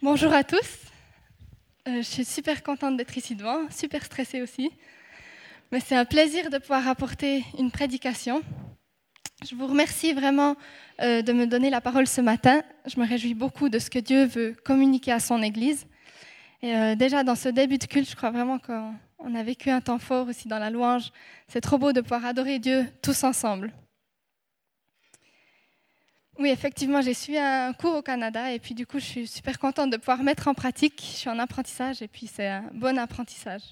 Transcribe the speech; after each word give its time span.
Bonjour 0.00 0.32
à 0.32 0.44
tous. 0.44 0.84
Euh, 1.88 1.96
je 1.96 2.02
suis 2.02 2.24
super 2.24 2.62
contente 2.62 2.96
d'être 2.96 3.16
ici 3.16 3.34
devant, 3.34 3.68
super 3.68 4.04
stressée 4.04 4.40
aussi. 4.40 4.70
Mais 5.72 5.80
c'est 5.80 5.96
un 5.96 6.04
plaisir 6.04 6.50
de 6.50 6.58
pouvoir 6.58 6.86
apporter 6.86 7.44
une 7.58 7.72
prédication. 7.72 8.40
Je 9.44 9.56
vous 9.56 9.66
remercie 9.66 10.12
vraiment 10.12 10.54
euh, 11.02 11.22
de 11.22 11.32
me 11.32 11.48
donner 11.48 11.68
la 11.68 11.80
parole 11.80 12.06
ce 12.06 12.20
matin. 12.20 12.62
Je 12.86 13.00
me 13.00 13.04
réjouis 13.04 13.34
beaucoup 13.34 13.68
de 13.68 13.80
ce 13.80 13.90
que 13.90 13.98
Dieu 13.98 14.24
veut 14.26 14.54
communiquer 14.64 15.10
à 15.10 15.18
son 15.18 15.42
Église. 15.42 15.84
Et 16.62 16.76
euh, 16.76 16.94
déjà 16.94 17.24
dans 17.24 17.34
ce 17.34 17.48
début 17.48 17.78
de 17.78 17.86
culte, 17.86 18.08
je 18.08 18.14
crois 18.14 18.30
vraiment 18.30 18.60
qu'on 18.60 19.34
a 19.34 19.42
vécu 19.42 19.68
un 19.68 19.80
temps 19.80 19.98
fort 19.98 20.28
aussi 20.28 20.46
dans 20.46 20.60
la 20.60 20.70
louange. 20.70 21.10
C'est 21.48 21.60
trop 21.60 21.76
beau 21.76 21.92
de 21.92 22.02
pouvoir 22.02 22.24
adorer 22.24 22.60
Dieu 22.60 22.86
tous 23.02 23.24
ensemble. 23.24 23.72
Oui, 26.38 26.50
effectivement, 26.50 27.02
j'ai 27.02 27.14
suivi 27.14 27.36
un 27.36 27.72
cours 27.72 27.96
au 27.96 28.02
Canada 28.02 28.52
et 28.52 28.60
puis 28.60 28.72
du 28.72 28.86
coup, 28.86 29.00
je 29.00 29.04
suis 29.04 29.26
super 29.26 29.58
contente 29.58 29.90
de 29.90 29.96
pouvoir 29.96 30.22
mettre 30.22 30.46
en 30.46 30.54
pratique. 30.54 31.00
Je 31.00 31.16
suis 31.16 31.28
en 31.28 31.38
apprentissage 31.40 32.00
et 32.00 32.06
puis 32.06 32.30
c'est 32.32 32.46
un 32.46 32.70
bon 32.74 32.96
apprentissage. 32.96 33.62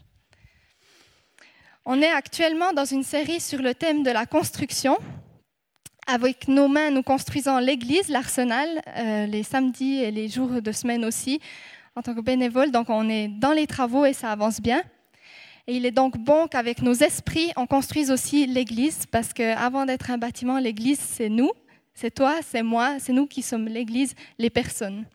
On 1.84 2.02
est 2.02 2.10
actuellement 2.10 2.72
dans 2.72 2.84
une 2.84 3.04
série 3.04 3.38
sur 3.38 3.62
le 3.62 3.72
thème 3.72 4.02
de 4.02 4.10
la 4.10 4.26
construction. 4.26 4.98
Avec 6.08 6.48
nos 6.48 6.66
mains, 6.66 6.90
nous 6.90 7.04
construisons 7.04 7.58
l'église, 7.58 8.08
l'arsenal, 8.08 8.82
euh, 8.96 9.26
les 9.26 9.44
samedis 9.44 10.02
et 10.02 10.10
les 10.10 10.28
jours 10.28 10.60
de 10.60 10.72
semaine 10.72 11.04
aussi, 11.04 11.40
en 11.94 12.02
tant 12.02 12.14
que 12.14 12.20
bénévole. 12.20 12.72
Donc, 12.72 12.90
on 12.90 13.08
est 13.08 13.28
dans 13.28 13.52
les 13.52 13.68
travaux 13.68 14.04
et 14.06 14.12
ça 14.12 14.32
avance 14.32 14.60
bien. 14.60 14.82
Et 15.68 15.76
il 15.76 15.86
est 15.86 15.92
donc 15.92 16.18
bon 16.18 16.48
qu'avec 16.48 16.82
nos 16.82 16.94
esprits, 16.94 17.52
on 17.56 17.66
construise 17.66 18.10
aussi 18.10 18.46
l'église, 18.46 19.06
parce 19.06 19.32
qu'avant 19.32 19.84
d'être 19.84 20.10
un 20.10 20.18
bâtiment, 20.18 20.58
l'église, 20.58 20.98
c'est 20.98 21.28
nous, 21.28 21.50
c'est 21.96 22.14
toi, 22.14 22.40
c'est 22.42 22.62
moi, 22.62 22.98
c'est 23.00 23.14
nous 23.14 23.26
qui 23.26 23.40
sommes 23.40 23.66
l'Église, 23.66 24.14
les 24.38 24.50
personnes. 24.50 25.06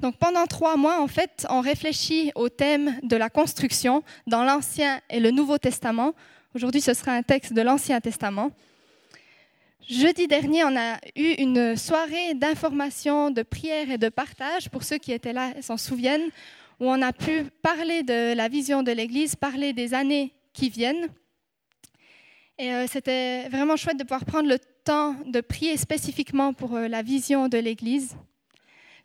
Donc 0.00 0.16
pendant 0.16 0.46
trois 0.46 0.76
mois, 0.76 1.00
en 1.00 1.06
fait, 1.06 1.46
on 1.48 1.60
réfléchit 1.60 2.32
au 2.34 2.48
thème 2.48 2.98
de 3.04 3.14
la 3.14 3.30
construction 3.30 4.02
dans 4.26 4.42
l'Ancien 4.42 5.00
et 5.08 5.20
le 5.20 5.30
Nouveau 5.30 5.56
Testament. 5.56 6.12
Aujourd'hui, 6.56 6.80
ce 6.80 6.92
sera 6.92 7.12
un 7.12 7.22
texte 7.22 7.52
de 7.52 7.62
l'Ancien 7.62 8.00
Testament. 8.00 8.50
Jeudi 9.88 10.26
dernier, 10.26 10.64
on 10.64 10.76
a 10.76 10.98
eu 11.14 11.34
une 11.38 11.76
soirée 11.76 12.34
d'information, 12.34 13.30
de 13.30 13.42
prière 13.42 13.92
et 13.92 13.98
de 13.98 14.08
partage, 14.08 14.68
pour 14.68 14.82
ceux 14.82 14.98
qui 14.98 15.12
étaient 15.12 15.32
là 15.32 15.52
s'en 15.62 15.76
souviennent, 15.76 16.30
où 16.80 16.90
on 16.90 17.00
a 17.00 17.12
pu 17.12 17.44
parler 17.62 18.02
de 18.02 18.34
la 18.34 18.48
vision 18.48 18.82
de 18.82 18.90
l'Église, 18.90 19.36
parler 19.36 19.72
des 19.72 19.94
années 19.94 20.32
qui 20.52 20.68
viennent. 20.68 21.08
Et 22.60 22.72
euh, 22.72 22.86
c'était 22.88 23.48
vraiment 23.48 23.76
chouette 23.76 23.98
de 23.98 24.02
pouvoir 24.02 24.24
prendre 24.24 24.48
le 24.48 24.58
temps 24.82 25.14
de 25.26 25.40
prier 25.40 25.76
spécifiquement 25.76 26.52
pour 26.52 26.74
euh, 26.74 26.88
la 26.88 27.02
vision 27.02 27.46
de 27.46 27.56
l'Église. 27.56 28.16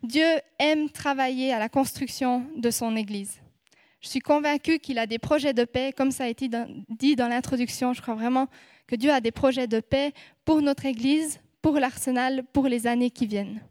Dieu 0.02 0.26
aime 0.58 0.90
travailler 0.90 1.52
à 1.52 1.60
la 1.60 1.68
construction 1.68 2.44
de 2.56 2.70
son 2.70 2.96
Église. 2.96 3.40
Je 4.00 4.08
suis 4.08 4.18
convaincue 4.18 4.80
qu'il 4.80 4.98
a 4.98 5.06
des 5.06 5.20
projets 5.20 5.54
de 5.54 5.64
paix, 5.64 5.92
comme 5.96 6.10
ça 6.10 6.24
a 6.24 6.26
été 6.26 6.50
dit 6.88 7.14
dans 7.14 7.28
l'introduction. 7.28 7.92
Je 7.92 8.02
crois 8.02 8.16
vraiment 8.16 8.48
que 8.88 8.96
Dieu 8.96 9.12
a 9.12 9.20
des 9.20 9.30
projets 9.30 9.68
de 9.68 9.78
paix 9.78 10.12
pour 10.44 10.60
notre 10.60 10.84
Église, 10.84 11.40
pour 11.62 11.78
l'Arsenal, 11.78 12.44
pour 12.52 12.66
les 12.66 12.88
années 12.88 13.10
qui 13.10 13.26
viennent. 13.26 13.62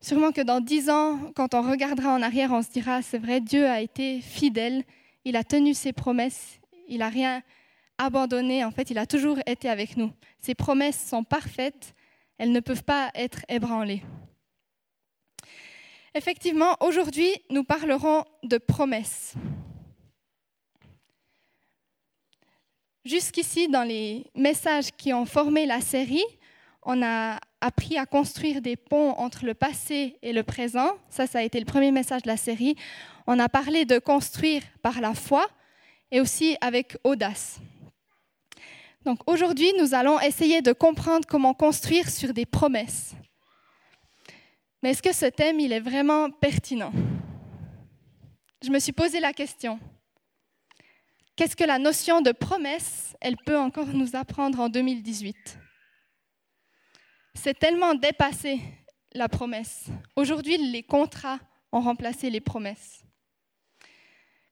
Sûrement 0.00 0.32
que 0.32 0.40
dans 0.40 0.60
dix 0.60 0.88
ans, 0.88 1.30
quand 1.36 1.54
on 1.54 1.62
regardera 1.62 2.14
en 2.14 2.22
arrière, 2.22 2.52
on 2.52 2.62
se 2.62 2.70
dira, 2.70 3.02
c'est 3.02 3.18
vrai, 3.18 3.40
Dieu 3.40 3.66
a 3.66 3.82
été 3.82 4.20
fidèle, 4.22 4.82
il 5.26 5.36
a 5.36 5.44
tenu 5.44 5.74
ses 5.74 5.92
promesses, 5.92 6.58
il 6.88 6.98
n'a 6.98 7.08
rien 7.08 7.42
abandonné, 7.98 8.64
en 8.64 8.70
fait, 8.70 8.90
il 8.90 8.98
a 8.98 9.06
toujours 9.06 9.38
été 9.46 9.68
avec 9.68 9.96
nous. 9.96 10.12
Ses 10.40 10.54
promesses 10.54 11.08
sont 11.08 11.24
parfaites, 11.24 11.94
elles 12.38 12.52
ne 12.52 12.60
peuvent 12.60 12.84
pas 12.84 13.10
être 13.14 13.40
ébranlées. 13.48 14.02
Effectivement, 16.14 16.76
aujourd'hui, 16.80 17.30
nous 17.50 17.64
parlerons 17.64 18.24
de 18.42 18.58
promesses. 18.58 19.34
Jusqu'ici, 23.04 23.68
dans 23.68 23.84
les 23.84 24.24
messages 24.34 24.90
qui 24.96 25.12
ont 25.12 25.26
formé 25.26 25.66
la 25.66 25.80
série, 25.80 26.24
on 26.82 27.02
a 27.02 27.38
appris 27.60 27.98
à 27.98 28.06
construire 28.06 28.62
des 28.62 28.76
ponts 28.76 29.10
entre 29.10 29.44
le 29.44 29.54
passé 29.54 30.16
et 30.22 30.32
le 30.32 30.42
présent. 30.42 30.92
Ça, 31.10 31.26
ça 31.26 31.40
a 31.40 31.42
été 31.42 31.58
le 31.58 31.66
premier 31.66 31.92
message 31.92 32.22
de 32.22 32.28
la 32.28 32.36
série. 32.36 32.76
On 33.26 33.38
a 33.38 33.48
parlé 33.48 33.84
de 33.84 33.98
construire 33.98 34.62
par 34.82 35.00
la 35.00 35.14
foi 35.14 35.46
et 36.10 36.20
aussi 36.20 36.56
avec 36.60 36.96
audace. 37.04 37.60
Donc 39.06 39.20
aujourd'hui, 39.28 39.72
nous 39.78 39.94
allons 39.94 40.18
essayer 40.18 40.62
de 40.62 40.72
comprendre 40.72 41.28
comment 41.28 41.54
construire 41.54 42.10
sur 42.10 42.34
des 42.34 42.44
promesses. 42.44 43.14
Mais 44.82 44.90
est-ce 44.90 45.00
que 45.00 45.12
ce 45.12 45.26
thème, 45.26 45.60
il 45.60 45.72
est 45.72 45.80
vraiment 45.80 46.28
pertinent? 46.28 46.90
Je 48.64 48.68
me 48.68 48.80
suis 48.80 48.90
posé 48.90 49.20
la 49.20 49.32
question. 49.32 49.78
Qu'est-ce 51.36 51.54
que 51.54 51.62
la 51.62 51.78
notion 51.78 52.20
de 52.20 52.32
promesse, 52.32 53.14
elle 53.20 53.36
peut 53.36 53.56
encore 53.56 53.86
nous 53.86 54.16
apprendre 54.16 54.58
en 54.58 54.68
2018 54.68 55.36
C'est 57.34 57.56
tellement 57.56 57.94
dépassé 57.94 58.58
la 59.12 59.28
promesse. 59.28 59.84
Aujourd'hui, 60.16 60.58
les 60.58 60.82
contrats 60.82 61.38
ont 61.70 61.80
remplacé 61.80 62.28
les 62.28 62.40
promesses. 62.40 63.04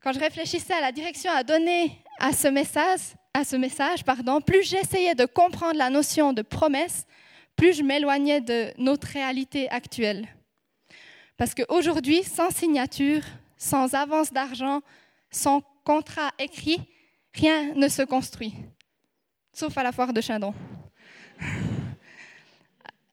Quand 0.00 0.12
je 0.12 0.20
réfléchissais 0.20 0.74
à 0.74 0.80
la 0.80 0.92
direction 0.92 1.32
à 1.32 1.42
donner 1.42 2.03
à 2.18 2.32
ce 2.32 2.48
message, 2.48 3.00
à 3.32 3.44
ce 3.44 3.56
message, 3.56 4.04
pardon, 4.04 4.40
plus 4.40 4.62
j'essayais 4.62 5.14
de 5.14 5.24
comprendre 5.24 5.76
la 5.76 5.90
notion 5.90 6.32
de 6.32 6.42
promesse, 6.42 7.06
plus 7.56 7.74
je 7.74 7.82
m'éloignais 7.82 8.40
de 8.40 8.72
notre 8.78 9.08
réalité 9.08 9.68
actuelle. 9.70 10.28
Parce 11.36 11.54
qu'aujourd'hui, 11.54 12.22
sans 12.22 12.50
signature, 12.50 13.22
sans 13.56 13.94
avance 13.94 14.32
d'argent, 14.32 14.80
sans 15.30 15.62
contrat 15.84 16.30
écrit, 16.38 16.78
rien 17.34 17.74
ne 17.74 17.88
se 17.88 18.02
construit, 18.02 18.54
sauf 19.52 19.76
à 19.76 19.82
la 19.82 19.92
foire 19.92 20.12
de 20.12 20.20
Chindon. 20.20 20.54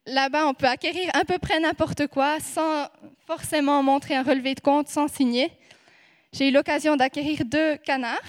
Là-bas, 0.06 0.48
on 0.48 0.54
peut 0.54 0.68
acquérir 0.68 1.10
à 1.14 1.26
peu 1.26 1.38
près 1.38 1.60
n'importe 1.60 2.08
quoi 2.08 2.40
sans 2.40 2.88
forcément 3.26 3.82
montrer 3.84 4.16
un 4.16 4.24
relevé 4.24 4.56
de 4.56 4.60
compte, 4.60 4.88
sans 4.88 5.08
signer. 5.08 5.52
J'ai 6.34 6.50
eu 6.50 6.52
l'occasion 6.52 6.96
d'acquérir 6.96 7.44
deux 7.46 7.78
canards 7.78 8.20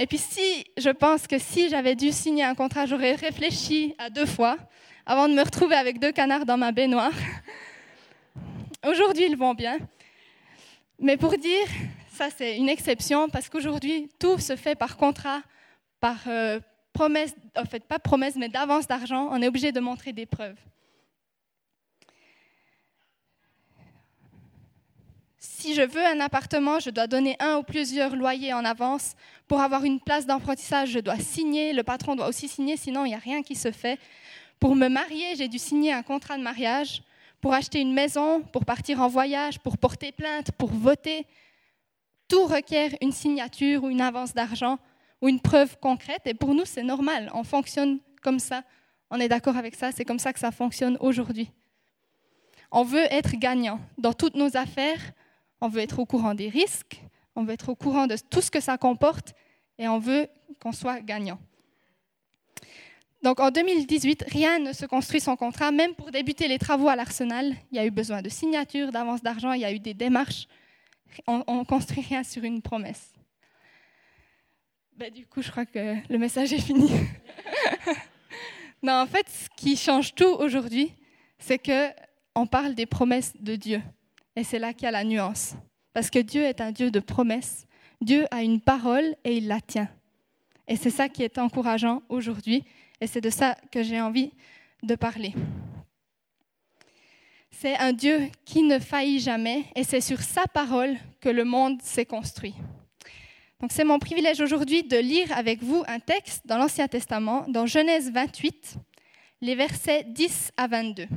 et 0.00 0.06
puis 0.06 0.18
si, 0.18 0.64
je 0.76 0.90
pense 0.90 1.26
que 1.26 1.38
si 1.38 1.68
j'avais 1.68 1.96
dû 1.96 2.12
signer 2.12 2.44
un 2.44 2.54
contrat, 2.54 2.86
j'aurais 2.86 3.16
réfléchi 3.16 3.96
à 3.98 4.10
deux 4.10 4.26
fois 4.26 4.56
avant 5.04 5.28
de 5.28 5.34
me 5.34 5.42
retrouver 5.42 5.74
avec 5.74 5.98
deux 5.98 6.12
canards 6.12 6.46
dans 6.46 6.56
ma 6.56 6.70
baignoire. 6.70 7.10
Aujourd'hui, 8.86 9.26
ils 9.28 9.36
vont 9.36 9.54
bien. 9.54 9.78
Mais 11.00 11.16
pour 11.16 11.36
dire, 11.36 11.66
ça 12.12 12.28
c'est 12.30 12.56
une 12.56 12.68
exception 12.68 13.28
parce 13.28 13.48
qu'aujourd'hui, 13.48 14.08
tout 14.20 14.38
se 14.38 14.54
fait 14.54 14.76
par 14.76 14.96
contrat, 14.96 15.42
par 15.98 16.16
euh, 16.28 16.60
promesse, 16.92 17.34
en 17.56 17.64
fait 17.64 17.82
pas 17.84 17.98
promesse, 17.98 18.36
mais 18.36 18.48
d'avance 18.48 18.86
d'argent. 18.86 19.28
On 19.32 19.42
est 19.42 19.48
obligé 19.48 19.72
de 19.72 19.80
montrer 19.80 20.12
des 20.12 20.26
preuves. 20.26 20.58
Si 25.58 25.74
je 25.74 25.82
veux 25.82 26.06
un 26.06 26.20
appartement, 26.20 26.78
je 26.78 26.90
dois 26.90 27.08
donner 27.08 27.36
un 27.40 27.56
ou 27.56 27.62
plusieurs 27.64 28.14
loyers 28.14 28.52
en 28.52 28.64
avance. 28.64 29.14
Pour 29.48 29.60
avoir 29.60 29.82
une 29.82 29.98
place 29.98 30.24
d'apprentissage, 30.24 30.90
je 30.90 31.00
dois 31.00 31.18
signer. 31.18 31.72
Le 31.72 31.82
patron 31.82 32.14
doit 32.14 32.28
aussi 32.28 32.46
signer, 32.46 32.76
sinon 32.76 33.04
il 33.04 33.08
n'y 33.08 33.14
a 33.14 33.18
rien 33.18 33.42
qui 33.42 33.56
se 33.56 33.72
fait. 33.72 33.98
Pour 34.60 34.76
me 34.76 34.88
marier, 34.88 35.34
j'ai 35.36 35.48
dû 35.48 35.58
signer 35.58 35.92
un 35.92 36.04
contrat 36.04 36.38
de 36.38 36.42
mariage. 36.42 37.02
Pour 37.40 37.54
acheter 37.54 37.80
une 37.80 37.92
maison, 37.92 38.40
pour 38.40 38.64
partir 38.64 39.00
en 39.00 39.08
voyage, 39.08 39.58
pour 39.58 39.78
porter 39.78 40.12
plainte, 40.12 40.52
pour 40.52 40.70
voter. 40.70 41.26
Tout 42.28 42.46
requiert 42.46 42.92
une 43.00 43.12
signature 43.12 43.82
ou 43.82 43.88
une 43.88 44.00
avance 44.00 44.34
d'argent 44.34 44.78
ou 45.20 45.28
une 45.28 45.40
preuve 45.40 45.76
concrète. 45.80 46.22
Et 46.26 46.34
pour 46.34 46.54
nous, 46.54 46.66
c'est 46.66 46.84
normal. 46.84 47.32
On 47.34 47.42
fonctionne 47.42 47.98
comme 48.22 48.38
ça. 48.38 48.62
On 49.10 49.18
est 49.18 49.28
d'accord 49.28 49.56
avec 49.56 49.74
ça. 49.74 49.90
C'est 49.90 50.04
comme 50.04 50.20
ça 50.20 50.32
que 50.32 50.38
ça 50.38 50.52
fonctionne 50.52 50.96
aujourd'hui. 51.00 51.50
On 52.70 52.84
veut 52.84 53.06
être 53.12 53.34
gagnant 53.36 53.80
dans 53.96 54.12
toutes 54.12 54.34
nos 54.36 54.56
affaires 54.56 55.00
on 55.60 55.68
veut 55.68 55.80
être 55.80 55.98
au 55.98 56.06
courant 56.06 56.34
des 56.34 56.48
risques, 56.48 57.02
on 57.34 57.44
veut 57.44 57.52
être 57.52 57.68
au 57.68 57.74
courant 57.74 58.06
de 58.06 58.16
tout 58.30 58.40
ce 58.40 58.50
que 58.50 58.60
ça 58.60 58.78
comporte 58.78 59.34
et 59.78 59.88
on 59.88 59.98
veut 59.98 60.28
qu'on 60.60 60.72
soit 60.72 61.00
gagnant. 61.00 61.38
Donc 63.22 63.40
en 63.40 63.50
2018, 63.50 64.24
rien 64.28 64.58
ne 64.60 64.72
se 64.72 64.86
construit 64.86 65.20
sans 65.20 65.36
contrat, 65.36 65.72
même 65.72 65.94
pour 65.94 66.10
débuter 66.10 66.46
les 66.46 66.58
travaux 66.58 66.88
à 66.88 66.94
l'Arsenal. 66.94 67.54
Il 67.72 67.76
y 67.76 67.80
a 67.80 67.86
eu 67.86 67.90
besoin 67.90 68.22
de 68.22 68.28
signatures, 68.28 68.92
d'avance 68.92 69.22
d'argent, 69.22 69.52
il 69.52 69.60
y 69.60 69.64
a 69.64 69.72
eu 69.72 69.80
des 69.80 69.94
démarches. 69.94 70.46
On 71.26 71.38
ne 71.48 71.64
construit 71.64 72.02
rien 72.02 72.22
sur 72.22 72.44
une 72.44 72.62
promesse. 72.62 73.12
Ben, 74.96 75.12
du 75.12 75.26
coup, 75.26 75.42
je 75.42 75.50
crois 75.50 75.64
que 75.64 75.96
le 76.08 76.18
message 76.18 76.52
est 76.52 76.60
fini. 76.60 76.90
non, 78.82 78.94
en 78.94 79.06
fait, 79.06 79.28
ce 79.28 79.48
qui 79.56 79.76
change 79.76 80.14
tout 80.14 80.24
aujourd'hui, 80.24 80.92
c'est 81.38 81.58
qu'on 81.58 82.46
parle 82.46 82.74
des 82.74 82.86
promesses 82.86 83.32
de 83.38 83.56
Dieu. 83.56 83.80
Et 84.38 84.44
c'est 84.44 84.60
là 84.60 84.72
qu'il 84.72 84.84
y 84.84 84.86
a 84.86 84.92
la 84.92 85.02
nuance. 85.02 85.54
Parce 85.92 86.10
que 86.10 86.20
Dieu 86.20 86.44
est 86.44 86.60
un 86.60 86.70
Dieu 86.70 86.92
de 86.92 87.00
promesses. 87.00 87.66
Dieu 88.00 88.24
a 88.30 88.44
une 88.44 88.60
parole 88.60 89.16
et 89.24 89.36
il 89.36 89.48
la 89.48 89.60
tient. 89.60 89.88
Et 90.68 90.76
c'est 90.76 90.90
ça 90.90 91.08
qui 91.08 91.24
est 91.24 91.38
encourageant 91.38 92.04
aujourd'hui. 92.08 92.62
Et 93.00 93.08
c'est 93.08 93.20
de 93.20 93.30
ça 93.30 93.56
que 93.72 93.82
j'ai 93.82 94.00
envie 94.00 94.30
de 94.84 94.94
parler. 94.94 95.34
C'est 97.50 97.76
un 97.78 97.92
Dieu 97.92 98.28
qui 98.44 98.62
ne 98.62 98.78
faillit 98.78 99.18
jamais 99.18 99.64
et 99.74 99.82
c'est 99.82 100.00
sur 100.00 100.20
sa 100.20 100.46
parole 100.46 100.94
que 101.20 101.28
le 101.28 101.42
monde 101.42 101.82
s'est 101.82 102.06
construit. 102.06 102.54
Donc 103.58 103.72
c'est 103.72 103.82
mon 103.82 103.98
privilège 103.98 104.40
aujourd'hui 104.40 104.84
de 104.84 104.98
lire 104.98 105.36
avec 105.36 105.64
vous 105.64 105.82
un 105.88 105.98
texte 105.98 106.46
dans 106.46 106.58
l'Ancien 106.58 106.86
Testament, 106.86 107.44
dans 107.48 107.66
Genèse 107.66 108.12
28, 108.12 108.76
les 109.40 109.56
versets 109.56 110.04
10 110.04 110.52
à 110.56 110.68
22. 110.68 111.08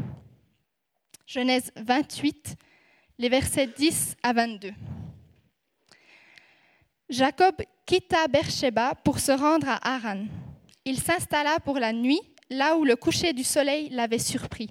Genèse 1.27 1.71
28, 1.75 2.57
les 3.17 3.29
versets 3.29 3.67
10 3.67 4.15
à 4.23 4.33
22. 4.33 4.71
Jacob 7.09 7.55
quitta 7.85 8.27
Beersheba 8.27 8.95
pour 8.95 9.19
se 9.19 9.31
rendre 9.31 9.67
à 9.67 9.95
Haran. 9.95 10.25
Il 10.85 10.99
s'installa 10.99 11.59
pour 11.59 11.77
la 11.77 11.93
nuit 11.93 12.21
là 12.49 12.77
où 12.77 12.85
le 12.85 12.95
coucher 12.95 13.33
du 13.33 13.43
soleil 13.43 13.89
l'avait 13.89 14.19
surpris. 14.19 14.69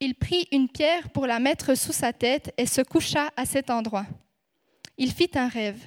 Il 0.00 0.14
prit 0.14 0.48
une 0.50 0.68
pierre 0.68 1.10
pour 1.10 1.26
la 1.26 1.38
mettre 1.38 1.74
sous 1.76 1.92
sa 1.92 2.12
tête 2.12 2.52
et 2.56 2.66
se 2.66 2.80
coucha 2.80 3.30
à 3.36 3.44
cet 3.44 3.70
endroit. 3.70 4.06
Il 4.98 5.12
fit 5.12 5.30
un 5.34 5.48
rêve. 5.48 5.80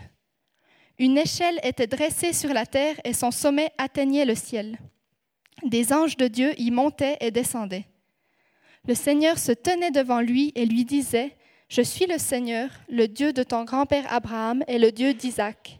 Une 0.98 1.18
échelle 1.18 1.60
était 1.64 1.88
dressée 1.88 2.32
sur 2.32 2.54
la 2.54 2.66
terre 2.66 2.96
et 3.04 3.14
son 3.14 3.32
sommet 3.32 3.72
atteignait 3.78 4.26
le 4.26 4.36
ciel. 4.36 4.78
Des 5.64 5.92
anges 5.92 6.18
de 6.18 6.28
Dieu 6.28 6.54
y 6.60 6.72
montaient 6.72 7.18
et 7.20 7.32
descendaient. 7.32 7.86
Le 8.88 8.94
Seigneur 8.94 9.40
se 9.40 9.52
tenait 9.52 9.92
devant 9.92 10.22
lui 10.22 10.52
et 10.56 10.66
lui 10.66 10.86
disait, 10.86 11.36
Je 11.70 11.82
suis 11.82 12.06
le 12.06 12.20
Seigneur, 12.20 12.70
le 12.88 13.08
Dieu 13.08 13.34
de 13.34 13.42
ton 13.42 13.64
grand-père 13.64 14.06
Abraham 14.14 14.64
et 14.68 14.78
le 14.78 14.92
Dieu 14.92 15.14
d'Isaac. 15.16 15.80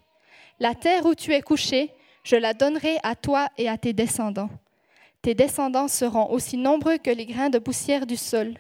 La 0.60 0.74
terre 0.74 1.06
où 1.06 1.14
tu 1.14 1.32
es 1.32 1.42
couché, 1.42 1.92
je 2.24 2.36
la 2.36 2.56
donnerai 2.56 2.98
à 3.04 3.16
toi 3.16 3.50
et 3.58 3.70
à 3.70 3.78
tes 3.78 3.94
descendants. 3.94 4.50
Tes 5.22 5.36
descendants 5.36 5.88
seront 5.88 6.32
aussi 6.32 6.58
nombreux 6.58 6.98
que 6.98 7.12
les 7.12 7.28
grains 7.28 7.50
de 7.52 7.60
poussière 7.60 8.08
du 8.08 8.18
sol. 8.18 8.56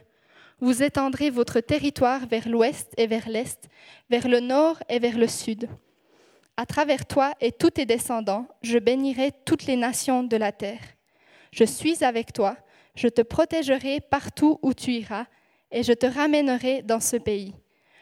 Vous 0.60 0.84
étendrez 0.84 1.32
votre 1.32 1.60
territoire 1.60 2.28
vers 2.28 2.48
l'ouest 2.48 2.94
et 2.98 3.08
vers 3.08 3.28
l'est, 3.28 3.68
vers 4.10 4.28
le 4.28 4.40
nord 4.40 4.78
et 4.90 5.00
vers 5.00 5.18
le 5.18 5.28
sud. 5.28 5.68
À 6.56 6.66
travers 6.68 7.06
toi 7.06 7.34
et 7.42 7.52
tous 7.52 7.72
tes 7.72 7.86
descendants, 7.86 8.48
je 8.62 8.78
bénirai 8.78 9.32
toutes 9.46 9.66
les 9.66 9.76
nations 9.76 10.24
de 10.24 10.38
la 10.38 10.52
terre. 10.52 10.82
Je 11.52 11.64
suis 11.64 12.04
avec 12.04 12.32
toi, 12.32 12.56
je 12.96 13.08
te 13.08 13.22
protégerai 13.22 14.00
partout 14.00 14.60
où 14.62 14.74
tu 14.74 14.92
iras, 14.92 15.26
et 15.72 15.84
je 15.84 15.94
te 15.94 16.06
ramènerai 16.06 16.82
dans 16.82 17.00
ce 17.00 17.18
pays. 17.18 17.54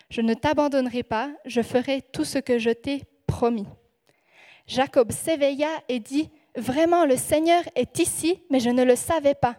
Je 0.09 0.21
ne 0.21 0.33
t'abandonnerai 0.33 1.03
pas, 1.03 1.31
je 1.45 1.61
ferai 1.61 2.01
tout 2.01 2.23
ce 2.23 2.37
que 2.37 2.59
je 2.59 2.69
t'ai 2.69 3.03
promis. 3.25 3.67
Jacob 4.67 5.11
s'éveilla 5.11 5.69
et 5.89 5.99
dit, 5.99 6.29
Vraiment, 6.55 7.05
le 7.05 7.17
Seigneur 7.17 7.63
est 7.75 7.97
ici, 7.97 8.43
mais 8.51 8.59
je 8.59 8.69
ne 8.69 8.83
le 8.83 8.95
savais 8.95 9.33
pas. 9.33 9.57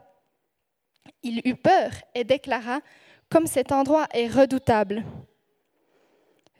Il 1.24 1.40
eut 1.44 1.56
peur 1.56 1.90
et 2.14 2.22
déclara, 2.22 2.80
Comme 3.28 3.46
cet 3.46 3.72
endroit 3.72 4.06
est 4.12 4.28
redoutable. 4.28 5.04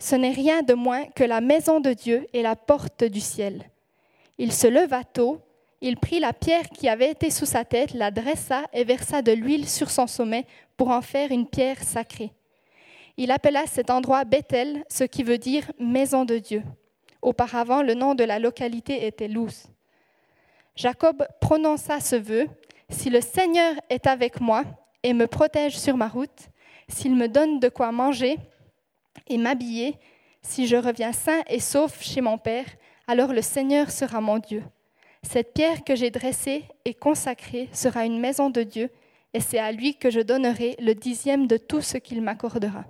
Ce 0.00 0.16
n'est 0.16 0.32
rien 0.32 0.62
de 0.62 0.74
moins 0.74 1.06
que 1.06 1.22
la 1.22 1.40
maison 1.40 1.78
de 1.78 1.92
Dieu 1.92 2.26
et 2.32 2.42
la 2.42 2.56
porte 2.56 3.04
du 3.04 3.20
ciel. 3.20 3.70
Il 4.38 4.52
se 4.52 4.66
leva 4.66 5.04
tôt, 5.04 5.40
il 5.86 5.98
prit 5.98 6.18
la 6.18 6.32
pierre 6.32 6.70
qui 6.70 6.88
avait 6.88 7.10
été 7.10 7.28
sous 7.28 7.44
sa 7.44 7.66
tête, 7.66 7.92
la 7.92 8.10
dressa 8.10 8.62
et 8.72 8.84
versa 8.84 9.20
de 9.20 9.32
l'huile 9.32 9.68
sur 9.68 9.90
son 9.90 10.06
sommet 10.06 10.46
pour 10.78 10.88
en 10.88 11.02
faire 11.02 11.30
une 11.30 11.46
pierre 11.46 11.82
sacrée. 11.82 12.32
Il 13.18 13.30
appela 13.30 13.66
cet 13.66 13.90
endroit 13.90 14.24
Bethel, 14.24 14.82
ce 14.88 15.04
qui 15.04 15.22
veut 15.22 15.36
dire 15.36 15.70
maison 15.78 16.24
de 16.24 16.38
Dieu. 16.38 16.62
Auparavant, 17.20 17.82
le 17.82 17.92
nom 17.92 18.14
de 18.14 18.24
la 18.24 18.38
localité 18.38 19.06
était 19.06 19.28
Luz. 19.28 19.66
Jacob 20.74 21.26
prononça 21.38 22.00
ce 22.00 22.16
vœu, 22.16 22.48
Si 22.88 23.10
le 23.10 23.20
Seigneur 23.20 23.74
est 23.90 24.06
avec 24.06 24.40
moi 24.40 24.64
et 25.02 25.12
me 25.12 25.26
protège 25.26 25.78
sur 25.78 25.98
ma 25.98 26.08
route, 26.08 26.48
s'il 26.88 27.14
me 27.14 27.28
donne 27.28 27.60
de 27.60 27.68
quoi 27.68 27.92
manger 27.92 28.38
et 29.26 29.36
m'habiller, 29.36 29.98
si 30.40 30.66
je 30.66 30.76
reviens 30.76 31.12
sain 31.12 31.42
et 31.46 31.60
sauf 31.60 32.00
chez 32.00 32.22
mon 32.22 32.38
Père, 32.38 32.66
alors 33.06 33.34
le 33.34 33.42
Seigneur 33.42 33.90
sera 33.90 34.22
mon 34.22 34.38
Dieu. 34.38 34.62
Cette 35.24 35.54
pierre 35.54 35.82
que 35.84 35.96
j'ai 35.96 36.10
dressée 36.10 36.64
et 36.84 36.94
consacrée 36.94 37.68
sera 37.72 38.04
une 38.04 38.20
maison 38.20 38.50
de 38.50 38.62
Dieu, 38.62 38.90
et 39.32 39.40
c'est 39.40 39.58
à 39.58 39.72
lui 39.72 39.96
que 39.96 40.10
je 40.10 40.20
donnerai 40.20 40.76
le 40.78 40.94
dixième 40.94 41.46
de 41.46 41.56
tout 41.56 41.80
ce 41.80 41.96
qu'il 41.96 42.22
m'accordera. 42.22 42.84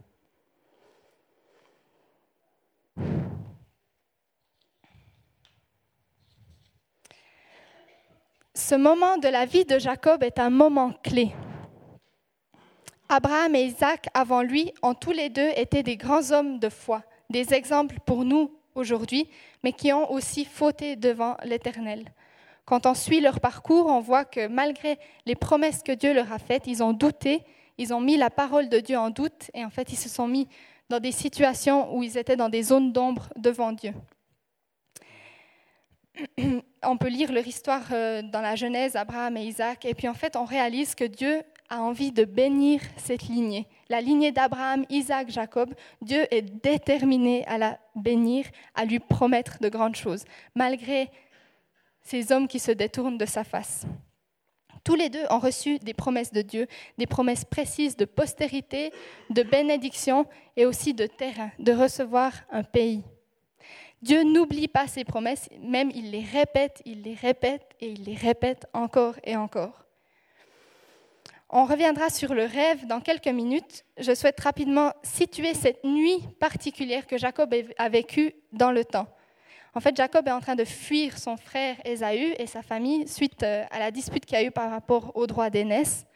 Ce 8.54 8.74
moment 8.74 9.16
de 9.18 9.28
la 9.28 9.46
vie 9.46 9.64
de 9.64 9.78
Jacob 9.78 10.22
est 10.22 10.38
un 10.38 10.50
moment 10.50 10.92
clé. 11.02 11.32
Abraham 13.08 13.54
et 13.54 13.64
Isaac, 13.64 14.08
avant 14.12 14.42
lui, 14.42 14.72
ont 14.82 14.94
tous 14.94 15.12
les 15.12 15.28
deux 15.28 15.50
été 15.56 15.82
des 15.82 15.96
grands 15.96 16.30
hommes 16.30 16.58
de 16.58 16.68
foi, 16.68 17.02
des 17.30 17.54
exemples 17.54 17.96
pour 18.04 18.24
nous 18.24 18.50
aujourd'hui, 18.74 19.28
mais 19.62 19.72
qui 19.72 19.92
ont 19.92 20.10
aussi 20.10 20.44
fauté 20.44 20.96
devant 20.96 21.36
l'Éternel. 21.44 22.04
Quand 22.64 22.86
on 22.86 22.94
suit 22.94 23.20
leur 23.20 23.40
parcours, 23.40 23.86
on 23.86 24.00
voit 24.00 24.24
que 24.24 24.46
malgré 24.46 24.98
les 25.26 25.34
promesses 25.34 25.82
que 25.82 25.92
Dieu 25.92 26.14
leur 26.14 26.32
a 26.32 26.38
faites, 26.38 26.66
ils 26.66 26.82
ont 26.82 26.92
douté, 26.92 27.42
ils 27.76 27.92
ont 27.92 28.00
mis 28.00 28.16
la 28.16 28.30
parole 28.30 28.68
de 28.68 28.80
Dieu 28.80 28.96
en 28.96 29.10
doute, 29.10 29.50
et 29.52 29.64
en 29.64 29.70
fait, 29.70 29.92
ils 29.92 29.98
se 29.98 30.08
sont 30.08 30.26
mis 30.26 30.48
dans 30.88 31.00
des 31.00 31.12
situations 31.12 31.94
où 31.96 32.02
ils 32.02 32.16
étaient 32.16 32.36
dans 32.36 32.48
des 32.48 32.62
zones 32.62 32.92
d'ombre 32.92 33.28
devant 33.36 33.72
Dieu. 33.72 33.92
on 36.82 36.96
peut 36.96 37.08
lire 37.08 37.32
leur 37.32 37.46
histoire 37.46 37.82
euh, 37.92 38.22
dans 38.22 38.40
la 38.40 38.56
Genèse, 38.56 38.96
Abraham 38.96 39.36
et 39.36 39.44
Isaac, 39.44 39.84
et 39.84 39.94
puis 39.94 40.08
en 40.08 40.14
fait, 40.14 40.36
on 40.36 40.44
réalise 40.44 40.94
que 40.94 41.04
Dieu 41.04 41.42
a 41.70 41.80
envie 41.80 42.12
de 42.12 42.24
bénir 42.24 42.80
cette 42.96 43.24
lignée. 43.24 43.66
La 43.88 44.00
lignée 44.00 44.32
d'Abraham, 44.32 44.84
Isaac, 44.90 45.30
Jacob, 45.30 45.74
Dieu 46.02 46.26
est 46.30 46.42
déterminé 46.42 47.44
à 47.46 47.58
la 47.58 47.78
bénir, 47.96 48.46
à 48.74 48.84
lui 48.84 48.98
promettre 48.98 49.58
de 49.60 49.68
grandes 49.68 49.96
choses, 49.96 50.24
malgré 50.54 51.10
ces 52.04 52.30
hommes 52.32 52.46
qui 52.46 52.58
se 52.58 52.70
détournent 52.70 53.18
de 53.18 53.26
sa 53.26 53.42
face. 53.42 53.86
Tous 54.84 54.94
les 54.94 55.08
deux 55.08 55.24
ont 55.30 55.38
reçu 55.38 55.78
des 55.78 55.94
promesses 55.94 56.32
de 56.32 56.42
Dieu, 56.42 56.66
des 56.98 57.06
promesses 57.06 57.46
précises 57.46 57.96
de 57.96 58.04
postérité, 58.04 58.92
de 59.30 59.42
bénédiction 59.42 60.26
et 60.56 60.66
aussi 60.66 60.92
de 60.92 61.06
terrain, 61.06 61.50
de 61.58 61.72
recevoir 61.72 62.32
un 62.50 62.62
pays. 62.62 63.02
Dieu 64.02 64.22
n'oublie 64.22 64.68
pas 64.68 64.86
ses 64.86 65.04
promesses, 65.04 65.48
même 65.62 65.90
il 65.94 66.10
les 66.10 66.22
répète, 66.22 66.82
il 66.84 67.00
les 67.00 67.14
répète 67.14 67.64
et 67.80 67.88
il 67.88 68.04
les 68.04 68.14
répète 68.14 68.66
encore 68.74 69.14
et 69.24 69.34
encore. 69.34 69.86
On 71.48 71.64
reviendra 71.64 72.10
sur 72.10 72.34
le 72.34 72.44
rêve 72.44 72.86
dans 72.86 73.00
quelques 73.00 73.28
minutes. 73.28 73.84
Je 73.96 74.14
souhaite 74.14 74.40
rapidement 74.40 74.92
situer 75.02 75.54
cette 75.54 75.84
nuit 75.84 76.18
particulière 76.38 77.06
que 77.06 77.16
Jacob 77.16 77.54
a 77.78 77.88
vécue 77.88 78.34
dans 78.52 78.72
le 78.72 78.84
temps. 78.84 79.06
En 79.76 79.80
fait, 79.80 79.96
Jacob 79.96 80.28
est 80.28 80.32
en 80.32 80.40
train 80.40 80.54
de 80.54 80.64
fuir 80.64 81.18
son 81.18 81.36
frère 81.36 81.76
Ésaü 81.84 82.34
et 82.38 82.46
sa 82.46 82.62
famille 82.62 83.08
suite 83.08 83.42
euh, 83.42 83.64
à 83.72 83.80
la 83.80 83.90
dispute 83.90 84.24
qu'il 84.24 84.36
a 84.36 84.44
eu 84.44 84.52
par 84.52 84.70
rapport 84.70 85.10
au 85.16 85.26
droit 85.26 85.50
d'aînesse. 85.50 86.06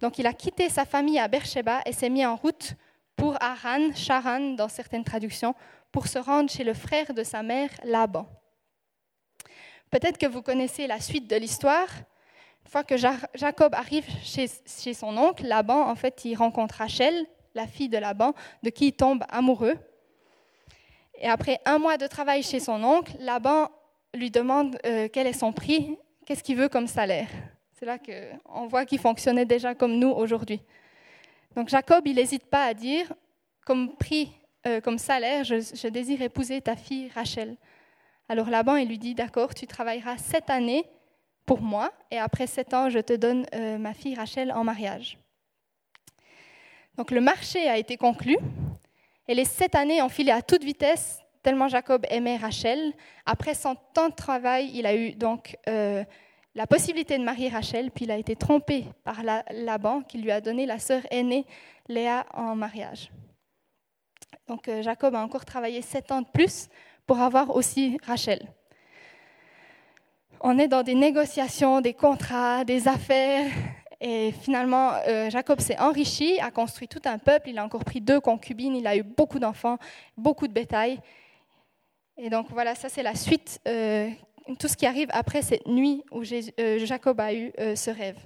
Donc, 0.00 0.18
il 0.18 0.26
a 0.26 0.34
quitté 0.34 0.68
sa 0.68 0.84
famille 0.84 1.18
à 1.18 1.26
Beersheba 1.26 1.80
et 1.86 1.92
s'est 1.92 2.10
mis 2.10 2.26
en 2.26 2.36
route 2.36 2.74
pour 3.16 3.36
Haran, 3.40 3.94
Charan 3.94 4.54
dans 4.54 4.68
certaines 4.68 5.04
traductions, 5.04 5.54
pour 5.92 6.08
se 6.08 6.18
rendre 6.18 6.50
chez 6.50 6.64
le 6.64 6.74
frère 6.74 7.14
de 7.14 7.22
sa 7.22 7.42
mère, 7.42 7.70
Laban. 7.84 8.26
Peut-être 9.90 10.18
que 10.18 10.26
vous 10.26 10.42
connaissez 10.42 10.86
la 10.86 11.00
suite 11.00 11.30
de 11.30 11.36
l'histoire. 11.36 11.88
Une 12.64 12.70
fois 12.70 12.84
que 12.84 12.96
Jacob 12.96 13.74
arrive 13.74 14.06
chez, 14.24 14.48
son 14.92 15.16
oncle, 15.16 15.46
Laban, 15.46 15.88
en 15.88 15.94
fait, 15.94 16.24
il 16.24 16.34
rencontre 16.34 16.74
Rachel, 16.78 17.24
la 17.54 17.66
fille 17.66 17.88
de 17.88 17.96
Laban, 17.96 18.34
de 18.62 18.70
qui 18.70 18.88
il 18.88 18.92
tombe 18.92 19.24
amoureux. 19.30 19.78
Et 21.20 21.28
après 21.28 21.60
un 21.64 21.78
mois 21.78 21.96
de 21.96 22.06
travail 22.06 22.42
chez 22.42 22.60
son 22.60 22.82
oncle, 22.82 23.12
Laban 23.20 23.70
lui 24.14 24.30
demande 24.30 24.78
euh, 24.86 25.08
quel 25.12 25.26
est 25.26 25.32
son 25.32 25.52
prix, 25.52 25.96
qu'est-ce 26.26 26.42
qu'il 26.42 26.56
veut 26.56 26.68
comme 26.68 26.86
salaire? 26.86 27.28
C'est 27.72 27.86
là 27.86 27.98
qu'on 27.98 28.66
voit 28.66 28.84
qu'il 28.84 28.98
fonctionnait 28.98 29.44
déjà 29.44 29.74
comme 29.74 29.96
nous 29.96 30.10
aujourd'hui. 30.10 30.60
Donc 31.56 31.68
Jacob, 31.68 32.06
il 32.06 32.16
n'hésite 32.16 32.46
pas 32.46 32.64
à 32.64 32.74
dire, 32.74 33.12
comme 33.64 33.96
prix 33.96 34.30
euh, 34.66 34.80
comme 34.80 34.96
salaire, 34.96 35.44
je, 35.44 35.88
désire 35.88 36.22
épouser 36.22 36.62
ta 36.62 36.74
fille 36.74 37.10
Rachel. 37.14 37.56
Alors 38.30 38.48
Laban, 38.48 38.76
il 38.76 38.88
lui 38.88 38.98
dit, 38.98 39.14
d'accord, 39.14 39.54
tu 39.54 39.66
travailleras 39.66 40.16
sept 40.16 40.48
années 40.48 40.86
pour 41.44 41.60
moi, 41.60 41.92
et 42.10 42.18
après 42.18 42.46
sept 42.46 42.72
ans, 42.72 42.88
je 42.88 42.98
te 43.00 43.12
donne 43.12 43.44
euh, 43.54 43.76
ma 43.76 43.92
fille 43.92 44.14
Rachel 44.14 44.50
en 44.52 44.64
mariage. 44.64 45.18
Donc 46.96 47.10
le 47.10 47.20
marché 47.20 47.68
a 47.68 47.76
été 47.76 47.98
conclu, 47.98 48.38
et 49.28 49.34
les 49.34 49.44
sept 49.44 49.74
années 49.74 50.02
ont 50.02 50.08
filé 50.08 50.30
à 50.30 50.42
toute 50.42 50.64
vitesse, 50.64 51.20
tellement 51.42 51.68
Jacob 51.68 52.04
aimait 52.10 52.36
Rachel. 52.36 52.92
Après 53.26 53.54
son 53.54 53.76
temps 53.94 54.08
de 54.08 54.14
travail, 54.14 54.70
il 54.74 54.86
a 54.86 54.94
eu 54.94 55.12
donc 55.12 55.56
euh, 55.68 56.04
la 56.54 56.66
possibilité 56.66 57.18
de 57.18 57.24
marier 57.24 57.48
Rachel, 57.48 57.90
puis 57.90 58.04
il 58.04 58.10
a 58.10 58.16
été 58.16 58.36
trompé 58.36 58.84
par 59.02 59.22
Laban, 59.50 60.02
qui 60.02 60.18
lui 60.18 60.30
a 60.30 60.40
donné 60.40 60.66
la 60.66 60.78
sœur 60.78 61.02
aînée 61.10 61.46
Léa 61.88 62.26
en 62.32 62.54
mariage. 62.54 63.10
Donc 64.46 64.68
euh, 64.68 64.82
Jacob 64.82 65.14
a 65.14 65.22
encore 65.22 65.44
travaillé 65.44 65.80
sept 65.82 66.12
ans 66.12 66.22
de 66.22 66.28
plus 66.32 66.68
pour 67.06 67.20
avoir 67.20 67.54
aussi 67.54 67.98
Rachel. 68.04 68.48
On 70.40 70.58
est 70.58 70.68
dans 70.68 70.82
des 70.82 70.94
négociations, 70.94 71.80
des 71.80 71.94
contrats, 71.94 72.64
des 72.64 72.86
affaires, 72.86 73.50
Et 74.06 74.32
finalement, 74.32 74.92
euh, 75.08 75.30
Jacob 75.30 75.60
s'est 75.60 75.78
enrichi, 75.78 76.38
a 76.38 76.50
construit 76.50 76.88
tout 76.88 77.00
un 77.06 77.16
peuple, 77.16 77.48
il 77.48 77.58
a 77.58 77.64
encore 77.64 77.86
pris 77.86 78.02
deux 78.02 78.20
concubines, 78.20 78.76
il 78.76 78.86
a 78.86 78.98
eu 78.98 79.02
beaucoup 79.02 79.38
d'enfants, 79.38 79.78
beaucoup 80.18 80.46
de 80.46 80.52
bétail. 80.52 81.00
Et 82.18 82.28
donc 82.28 82.48
voilà, 82.50 82.74
ça 82.74 82.90
c'est 82.90 83.02
la 83.02 83.14
suite, 83.14 83.62
euh, 83.66 84.10
tout 84.58 84.68
ce 84.68 84.76
qui 84.76 84.84
arrive 84.84 85.08
après 85.10 85.40
cette 85.40 85.66
nuit 85.66 86.04
où 86.12 86.20
euh, 86.20 86.84
Jacob 86.84 87.18
a 87.18 87.32
eu 87.32 87.50
ce 87.76 87.90
rêve. 87.90 88.18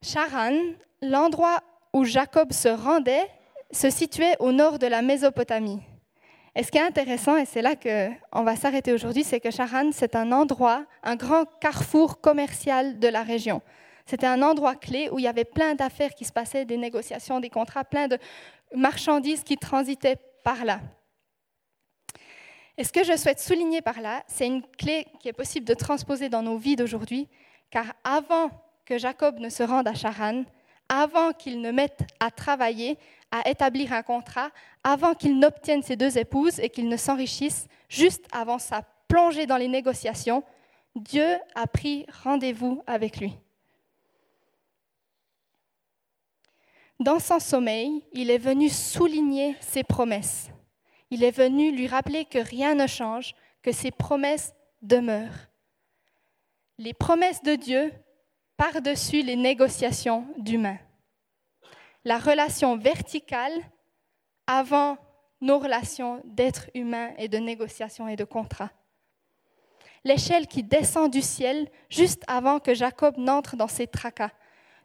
Charan, 0.00 0.56
l'endroit 1.02 1.62
où 1.92 2.04
Jacob 2.04 2.50
se 2.50 2.68
rendait, 2.68 3.28
se 3.70 3.90
situait 3.90 4.36
au 4.38 4.52
nord 4.52 4.78
de 4.78 4.86
la 4.86 5.02
Mésopotamie. 5.02 5.80
Et 6.56 6.62
ce 6.62 6.70
qui 6.70 6.78
est 6.78 6.82
intéressant, 6.82 7.36
et 7.36 7.46
c'est 7.46 7.62
là 7.62 7.74
qu'on 7.74 8.44
va 8.44 8.54
s'arrêter 8.54 8.92
aujourd'hui, 8.92 9.24
c'est 9.24 9.40
que 9.40 9.50
Charan, 9.50 9.90
c'est 9.92 10.14
un 10.14 10.30
endroit, 10.30 10.84
un 11.02 11.16
grand 11.16 11.46
carrefour 11.60 12.20
commercial 12.20 13.00
de 13.00 13.08
la 13.08 13.22
région. 13.24 13.60
C'était 14.06 14.26
un 14.26 14.40
endroit 14.40 14.76
clé 14.76 15.08
où 15.10 15.18
il 15.18 15.24
y 15.24 15.28
avait 15.28 15.44
plein 15.44 15.74
d'affaires 15.74 16.14
qui 16.14 16.24
se 16.24 16.32
passaient, 16.32 16.64
des 16.64 16.76
négociations, 16.76 17.40
des 17.40 17.50
contrats, 17.50 17.84
plein 17.84 18.06
de 18.06 18.18
marchandises 18.74 19.42
qui 19.42 19.56
transitaient 19.56 20.18
par 20.44 20.64
là. 20.64 20.80
Et 22.76 22.84
ce 22.84 22.92
que 22.92 23.02
je 23.02 23.16
souhaite 23.16 23.40
souligner 23.40 23.82
par 23.82 24.00
là, 24.00 24.22
c'est 24.28 24.46
une 24.46 24.62
clé 24.62 25.06
qui 25.20 25.28
est 25.28 25.32
possible 25.32 25.66
de 25.66 25.74
transposer 25.74 26.28
dans 26.28 26.42
nos 26.42 26.56
vies 26.56 26.76
d'aujourd'hui, 26.76 27.28
car 27.70 27.86
avant 28.04 28.50
que 28.84 28.98
Jacob 28.98 29.38
ne 29.38 29.48
se 29.48 29.62
rende 29.62 29.88
à 29.88 29.94
Charan, 29.94 30.44
avant 30.94 31.32
qu'il 31.32 31.60
ne 31.60 31.72
mette 31.72 32.02
à 32.20 32.30
travailler, 32.30 32.98
à 33.32 33.48
établir 33.48 33.92
un 33.92 34.02
contrat, 34.02 34.50
avant 34.84 35.14
qu'il 35.14 35.40
n'obtienne 35.40 35.82
ses 35.82 35.96
deux 35.96 36.18
épouses 36.18 36.60
et 36.60 36.68
qu'il 36.68 36.88
ne 36.88 36.96
s'enrichisse, 36.96 37.66
juste 37.88 38.24
avant 38.30 38.60
sa 38.60 38.82
plongée 39.08 39.46
dans 39.46 39.56
les 39.56 39.66
négociations, 39.66 40.44
Dieu 40.94 41.26
a 41.56 41.66
pris 41.66 42.06
rendez-vous 42.22 42.82
avec 42.86 43.16
lui. 43.16 43.36
Dans 47.00 47.18
son 47.18 47.40
sommeil, 47.40 48.04
il 48.12 48.30
est 48.30 48.38
venu 48.38 48.68
souligner 48.68 49.56
ses 49.60 49.82
promesses. 49.82 50.50
Il 51.10 51.24
est 51.24 51.36
venu 51.36 51.72
lui 51.72 51.88
rappeler 51.88 52.24
que 52.24 52.38
rien 52.38 52.76
ne 52.76 52.86
change, 52.86 53.34
que 53.62 53.72
ses 53.72 53.90
promesses 53.90 54.54
demeurent. 54.80 55.48
Les 56.78 56.94
promesses 56.94 57.42
de 57.42 57.56
Dieu 57.56 57.92
par-dessus 58.56 59.22
les 59.22 59.36
négociations 59.36 60.26
d'humains. 60.38 60.78
La 62.04 62.18
relation 62.18 62.76
verticale 62.76 63.52
avant 64.46 64.98
nos 65.40 65.58
relations 65.58 66.22
d'êtres 66.24 66.70
humains 66.74 67.12
et 67.18 67.28
de 67.28 67.38
négociations 67.38 68.08
et 68.08 68.16
de 68.16 68.24
contrats. 68.24 68.70
L'échelle 70.04 70.46
qui 70.46 70.62
descend 70.62 71.10
du 71.10 71.22
ciel 71.22 71.68
juste 71.88 72.22
avant 72.26 72.60
que 72.60 72.74
Jacob 72.74 73.16
n'entre 73.16 73.56
dans 73.56 73.68
ses 73.68 73.86
tracas. 73.86 74.30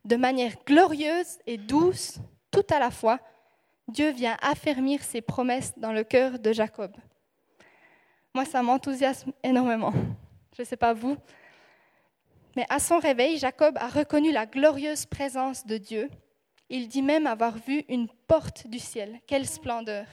De 0.05 0.15
manière 0.15 0.53
glorieuse 0.65 1.39
et 1.45 1.57
douce, 1.57 2.19
tout 2.51 2.65
à 2.69 2.79
la 2.79 2.89
fois, 2.89 3.19
Dieu 3.89 4.11
vient 4.11 4.37
affermir 4.41 5.03
ses 5.03 5.21
promesses 5.21 5.73
dans 5.77 5.91
le 5.91 6.03
cœur 6.03 6.39
de 6.39 6.53
Jacob. 6.53 6.95
Moi, 8.33 8.45
ça 8.45 8.61
m'enthousiasme 8.61 9.33
énormément. 9.43 9.93
Je 10.55 10.61
ne 10.61 10.67
sais 10.67 10.77
pas 10.77 10.93
vous, 10.93 11.17
mais 12.55 12.65
à 12.69 12.79
son 12.79 12.99
réveil, 12.99 13.37
Jacob 13.37 13.77
a 13.77 13.87
reconnu 13.87 14.31
la 14.31 14.45
glorieuse 14.45 15.05
présence 15.05 15.65
de 15.65 15.77
Dieu. 15.77 16.09
Il 16.69 16.87
dit 16.87 17.01
même 17.01 17.27
avoir 17.27 17.57
vu 17.57 17.83
une 17.89 18.07
porte 18.27 18.67
du 18.67 18.79
ciel. 18.79 19.19
Quelle 19.27 19.47
splendeur. 19.47 20.05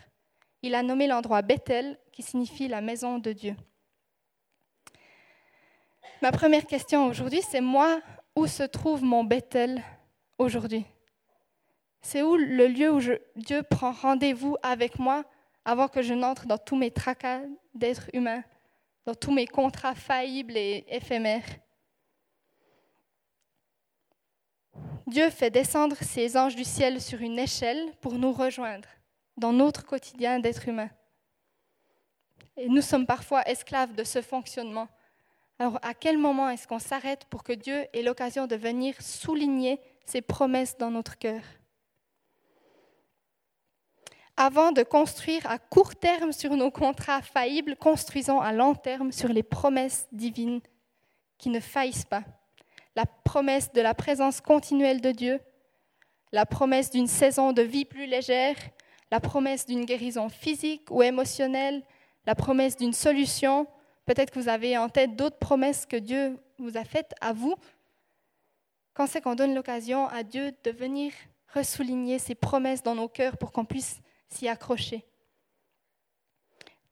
Il 0.62 0.74
a 0.74 0.82
nommé 0.82 1.06
l'endroit 1.06 1.42
Bethel, 1.42 1.98
qui 2.12 2.22
signifie 2.22 2.68
la 2.68 2.80
maison 2.80 3.18
de 3.18 3.32
Dieu. 3.32 3.54
Ma 6.22 6.32
première 6.32 6.66
question 6.66 7.06
aujourd'hui, 7.06 7.42
c'est 7.42 7.60
moi, 7.60 8.00
où 8.34 8.46
se 8.46 8.62
trouve 8.62 9.02
mon 9.02 9.22
Bethel 9.22 9.82
aujourd'hui? 10.38 10.84
C'est 12.00 12.22
où 12.22 12.36
le 12.36 12.68
lieu 12.68 12.90
où 12.90 13.00
Dieu 13.36 13.62
prend 13.62 13.92
rendez-vous 13.92 14.56
avec 14.62 14.98
moi 14.98 15.24
avant 15.64 15.88
que 15.88 16.02
je 16.02 16.14
n'entre 16.14 16.46
dans 16.46 16.58
tous 16.58 16.76
mes 16.76 16.90
tracas 16.90 17.40
d'êtres 17.74 18.08
humains, 18.12 18.44
dans 19.04 19.14
tous 19.14 19.32
mes 19.32 19.46
contrats 19.46 19.94
faillibles 19.94 20.56
et 20.56 20.86
éphémères? 20.88 21.44
Dieu 25.06 25.30
fait 25.30 25.50
descendre 25.50 25.96
ses 26.02 26.36
anges 26.36 26.56
du 26.56 26.64
ciel 26.64 27.00
sur 27.00 27.20
une 27.20 27.38
échelle 27.38 27.92
pour 28.00 28.14
nous 28.14 28.32
rejoindre 28.32 28.88
dans 29.36 29.52
notre 29.52 29.86
quotidien 29.86 30.40
d'être 30.40 30.66
humain. 30.66 30.90
Et 32.56 32.68
nous 32.68 32.82
sommes 32.82 33.06
parfois 33.06 33.48
esclaves 33.48 33.94
de 33.94 34.02
ce 34.02 34.20
fonctionnement. 34.20 34.88
Alors 35.60 35.78
à 35.82 35.94
quel 35.94 36.18
moment 36.18 36.50
est-ce 36.50 36.66
qu'on 36.66 36.80
s'arrête 36.80 37.24
pour 37.26 37.44
que 37.44 37.52
Dieu 37.52 37.86
ait 37.92 38.02
l'occasion 38.02 38.48
de 38.48 38.56
venir 38.56 39.00
souligner 39.00 39.80
ses 40.06 40.22
promesses 40.22 40.76
dans 40.76 40.90
notre 40.90 41.16
cœur? 41.16 41.42
Avant 44.36 44.72
de 44.72 44.82
construire 44.82 45.48
à 45.48 45.58
court 45.58 45.94
terme 45.94 46.32
sur 46.32 46.56
nos 46.56 46.72
contrats 46.72 47.22
faillibles, 47.22 47.76
construisons 47.76 48.40
à 48.40 48.52
long 48.52 48.74
terme 48.74 49.12
sur 49.12 49.28
les 49.28 49.44
promesses 49.44 50.08
divines 50.10 50.60
qui 51.38 51.48
ne 51.48 51.60
faillissent 51.60 52.04
pas 52.04 52.24
la 52.96 53.04
promesse 53.04 53.72
de 53.72 53.82
la 53.82 53.94
présence 53.94 54.40
continuelle 54.40 55.02
de 55.02 55.12
Dieu, 55.12 55.40
la 56.32 56.46
promesse 56.46 56.90
d'une 56.90 57.06
saison 57.06 57.52
de 57.52 57.62
vie 57.62 57.84
plus 57.84 58.06
légère, 58.06 58.56
la 59.10 59.20
promesse 59.20 59.66
d'une 59.66 59.84
guérison 59.84 60.28
physique 60.28 60.90
ou 60.90 61.02
émotionnelle, 61.02 61.84
la 62.26 62.34
promesse 62.34 62.76
d'une 62.76 62.94
solution. 62.94 63.66
Peut-être 64.06 64.32
que 64.32 64.40
vous 64.40 64.48
avez 64.48 64.76
en 64.78 64.88
tête 64.88 65.14
d'autres 65.14 65.38
promesses 65.38 65.86
que 65.86 65.96
Dieu 65.96 66.38
vous 66.58 66.76
a 66.76 66.84
faites 66.84 67.14
à 67.20 67.32
vous. 67.32 67.54
Quand 68.94 69.06
c'est 69.06 69.20
qu'on 69.20 69.34
donne 69.34 69.54
l'occasion 69.54 70.08
à 70.08 70.22
Dieu 70.22 70.52
de 70.64 70.70
venir 70.70 71.12
ressouligner 71.54 72.18
ses 72.18 72.34
promesses 72.34 72.82
dans 72.82 72.94
nos 72.94 73.08
cœurs 73.08 73.36
pour 73.36 73.52
qu'on 73.52 73.66
puisse 73.66 74.00
s'y 74.30 74.48
accrocher? 74.48 75.04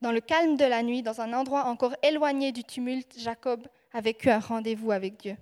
Dans 0.02 0.12
le 0.12 0.20
calme 0.20 0.56
de 0.56 0.66
la 0.66 0.82
nuit, 0.82 1.02
dans 1.02 1.22
un 1.22 1.32
endroit 1.32 1.64
encore 1.64 1.96
éloigné 2.02 2.52
du 2.52 2.62
tumulte, 2.62 3.18
Jacob 3.18 3.66
a 3.94 4.02
vécu 4.02 4.28
un 4.28 4.38
rendez-vous 4.38 4.92
avec 4.92 5.16
Dieu. 5.16 5.36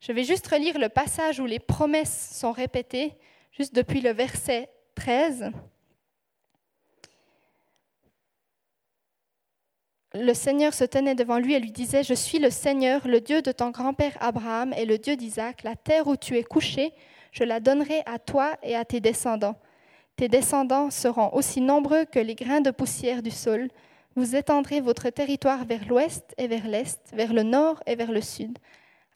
Je 0.00 0.12
vais 0.12 0.24
juste 0.24 0.46
relire 0.46 0.78
le 0.78 0.88
passage 0.88 1.40
où 1.40 1.46
les 1.46 1.58
promesses 1.58 2.36
sont 2.38 2.52
répétées, 2.52 3.14
juste 3.52 3.74
depuis 3.74 4.00
le 4.00 4.10
verset 4.10 4.70
13. 4.94 5.50
Le 10.16 10.32
Seigneur 10.32 10.72
se 10.72 10.84
tenait 10.84 11.16
devant 11.16 11.38
lui 11.38 11.54
et 11.54 11.58
lui 11.58 11.72
disait, 11.72 12.04
Je 12.04 12.14
suis 12.14 12.38
le 12.38 12.50
Seigneur, 12.50 13.08
le 13.08 13.20
Dieu 13.20 13.42
de 13.42 13.50
ton 13.50 13.70
grand-père 13.70 14.16
Abraham 14.20 14.72
et 14.74 14.84
le 14.84 14.96
Dieu 14.96 15.16
d'Isaac. 15.16 15.64
La 15.64 15.74
terre 15.74 16.06
où 16.06 16.16
tu 16.16 16.38
es 16.38 16.44
couché, 16.44 16.92
je 17.32 17.42
la 17.42 17.58
donnerai 17.58 18.02
à 18.06 18.20
toi 18.20 18.56
et 18.62 18.76
à 18.76 18.84
tes 18.84 19.00
descendants. 19.00 19.58
Tes 20.14 20.28
descendants 20.28 20.90
seront 20.90 21.30
aussi 21.32 21.60
nombreux 21.60 22.04
que 22.04 22.20
les 22.20 22.36
grains 22.36 22.60
de 22.60 22.70
poussière 22.70 23.22
du 23.22 23.32
sol. 23.32 23.68
Vous 24.14 24.36
étendrez 24.36 24.80
votre 24.80 25.10
territoire 25.10 25.64
vers 25.64 25.84
l'ouest 25.88 26.32
et 26.38 26.46
vers 26.46 26.68
l'est, 26.68 27.00
vers 27.12 27.32
le 27.32 27.42
nord 27.42 27.82
et 27.86 27.96
vers 27.96 28.12
le 28.12 28.20
sud. 28.20 28.56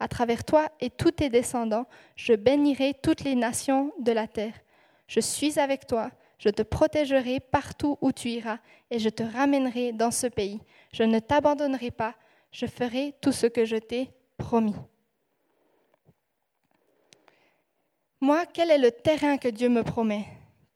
À 0.01 0.09
travers 0.09 0.45
toi 0.45 0.69
et 0.81 0.91
tous 0.91 1.11
tes 1.11 1.29
descendants, 1.29 1.87
je 2.15 2.35
bénirai 2.35 2.95
toutes 3.03 3.23
les 3.23 3.35
nations 3.35 3.93
de 3.99 4.13
la 4.13 4.27
terre. 4.29 4.55
Je 5.09 5.21
suis 5.21 5.59
avec 5.59 5.87
toi, 5.87 6.11
je 6.39 6.51
te 6.51 6.63
protégerai 6.63 7.41
partout 7.41 7.99
où 8.01 8.13
tu 8.13 8.29
iras, 8.29 8.59
et 8.91 8.99
je 8.99 9.09
te 9.09 9.23
ramènerai 9.23 9.93
dans 9.93 10.11
ce 10.11 10.27
pays. 10.27 10.61
Je 10.93 11.03
ne 11.03 11.19
t'abandonnerai 11.19 11.91
pas, 11.91 12.15
je 12.53 12.67
ferai 12.67 13.15
tout 13.21 13.33
ce 13.33 13.47
que 13.47 13.65
je 13.65 13.77
t'ai 13.77 14.11
promis. 14.37 14.77
Moi, 18.21 18.47
quel 18.47 18.71
est 18.71 18.79
le 18.79 18.91
terrain 18.91 19.37
que 19.37 19.49
Dieu 19.49 19.69
me 19.69 19.83
promet? 19.83 20.25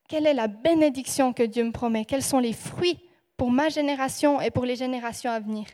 Quelle 0.08 0.26
est 0.26 0.34
la 0.34 0.48
bénédiction 0.48 1.32
que 1.32 1.42
Dieu 1.42 1.64
me 1.64 1.72
promet? 1.72 2.04
Quels 2.04 2.22
sont 2.22 2.38
les 2.38 2.52
fruits 2.52 3.00
pour 3.36 3.50
ma 3.50 3.68
génération 3.68 4.40
et 4.40 4.50
pour 4.50 4.64
les 4.64 4.76
générations 4.76 5.30
à 5.30 5.40
venir? 5.40 5.66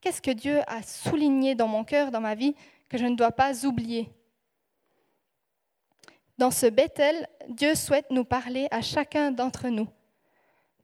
Qu'est-ce 0.00 0.22
que 0.22 0.30
Dieu 0.30 0.60
a 0.66 0.82
souligné 0.82 1.54
dans 1.54 1.68
mon 1.68 1.84
cœur, 1.84 2.10
dans 2.10 2.20
ma 2.20 2.34
vie, 2.34 2.54
que 2.88 2.98
je 2.98 3.04
ne 3.04 3.16
dois 3.16 3.32
pas 3.32 3.64
oublier. 3.66 4.10
Dans 6.38 6.50
ce 6.50 6.66
Bethel, 6.66 7.28
Dieu 7.48 7.74
souhaite 7.74 8.10
nous 8.10 8.24
parler 8.24 8.68
à 8.70 8.82
chacun 8.82 9.30
d'entre 9.30 9.68
nous. 9.68 9.88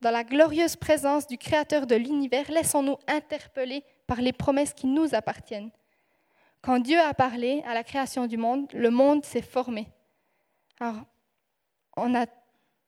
Dans 0.00 0.10
la 0.10 0.24
glorieuse 0.24 0.76
présence 0.76 1.26
du 1.26 1.38
Créateur 1.38 1.86
de 1.86 1.94
l'univers, 1.94 2.50
laissons-nous 2.50 2.96
interpeller 3.06 3.84
par 4.06 4.20
les 4.20 4.32
promesses 4.32 4.72
qui 4.72 4.86
nous 4.86 5.14
appartiennent. 5.14 5.70
Quand 6.62 6.78
Dieu 6.78 6.98
a 6.98 7.12
parlé 7.12 7.62
à 7.66 7.74
la 7.74 7.84
création 7.84 8.26
du 8.26 8.36
monde, 8.36 8.72
le 8.72 8.90
monde 8.90 9.24
s'est 9.24 9.42
formé. 9.42 9.88
Alors, 10.80 11.04
on 11.96 12.14
a 12.14 12.26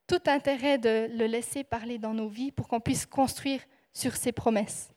tout 0.06 0.22
intérêt 0.26 0.78
de 0.78 1.08
le 1.12 1.26
laisser 1.26 1.64
parler 1.64 1.98
dans 1.98 2.14
nos 2.14 2.28
vies 2.28 2.52
pour 2.52 2.68
qu'on 2.68 2.80
puisse 2.80 3.06
construire 3.06 3.60
sur 3.92 4.16
ses 4.16 4.32
promesses 4.32 4.93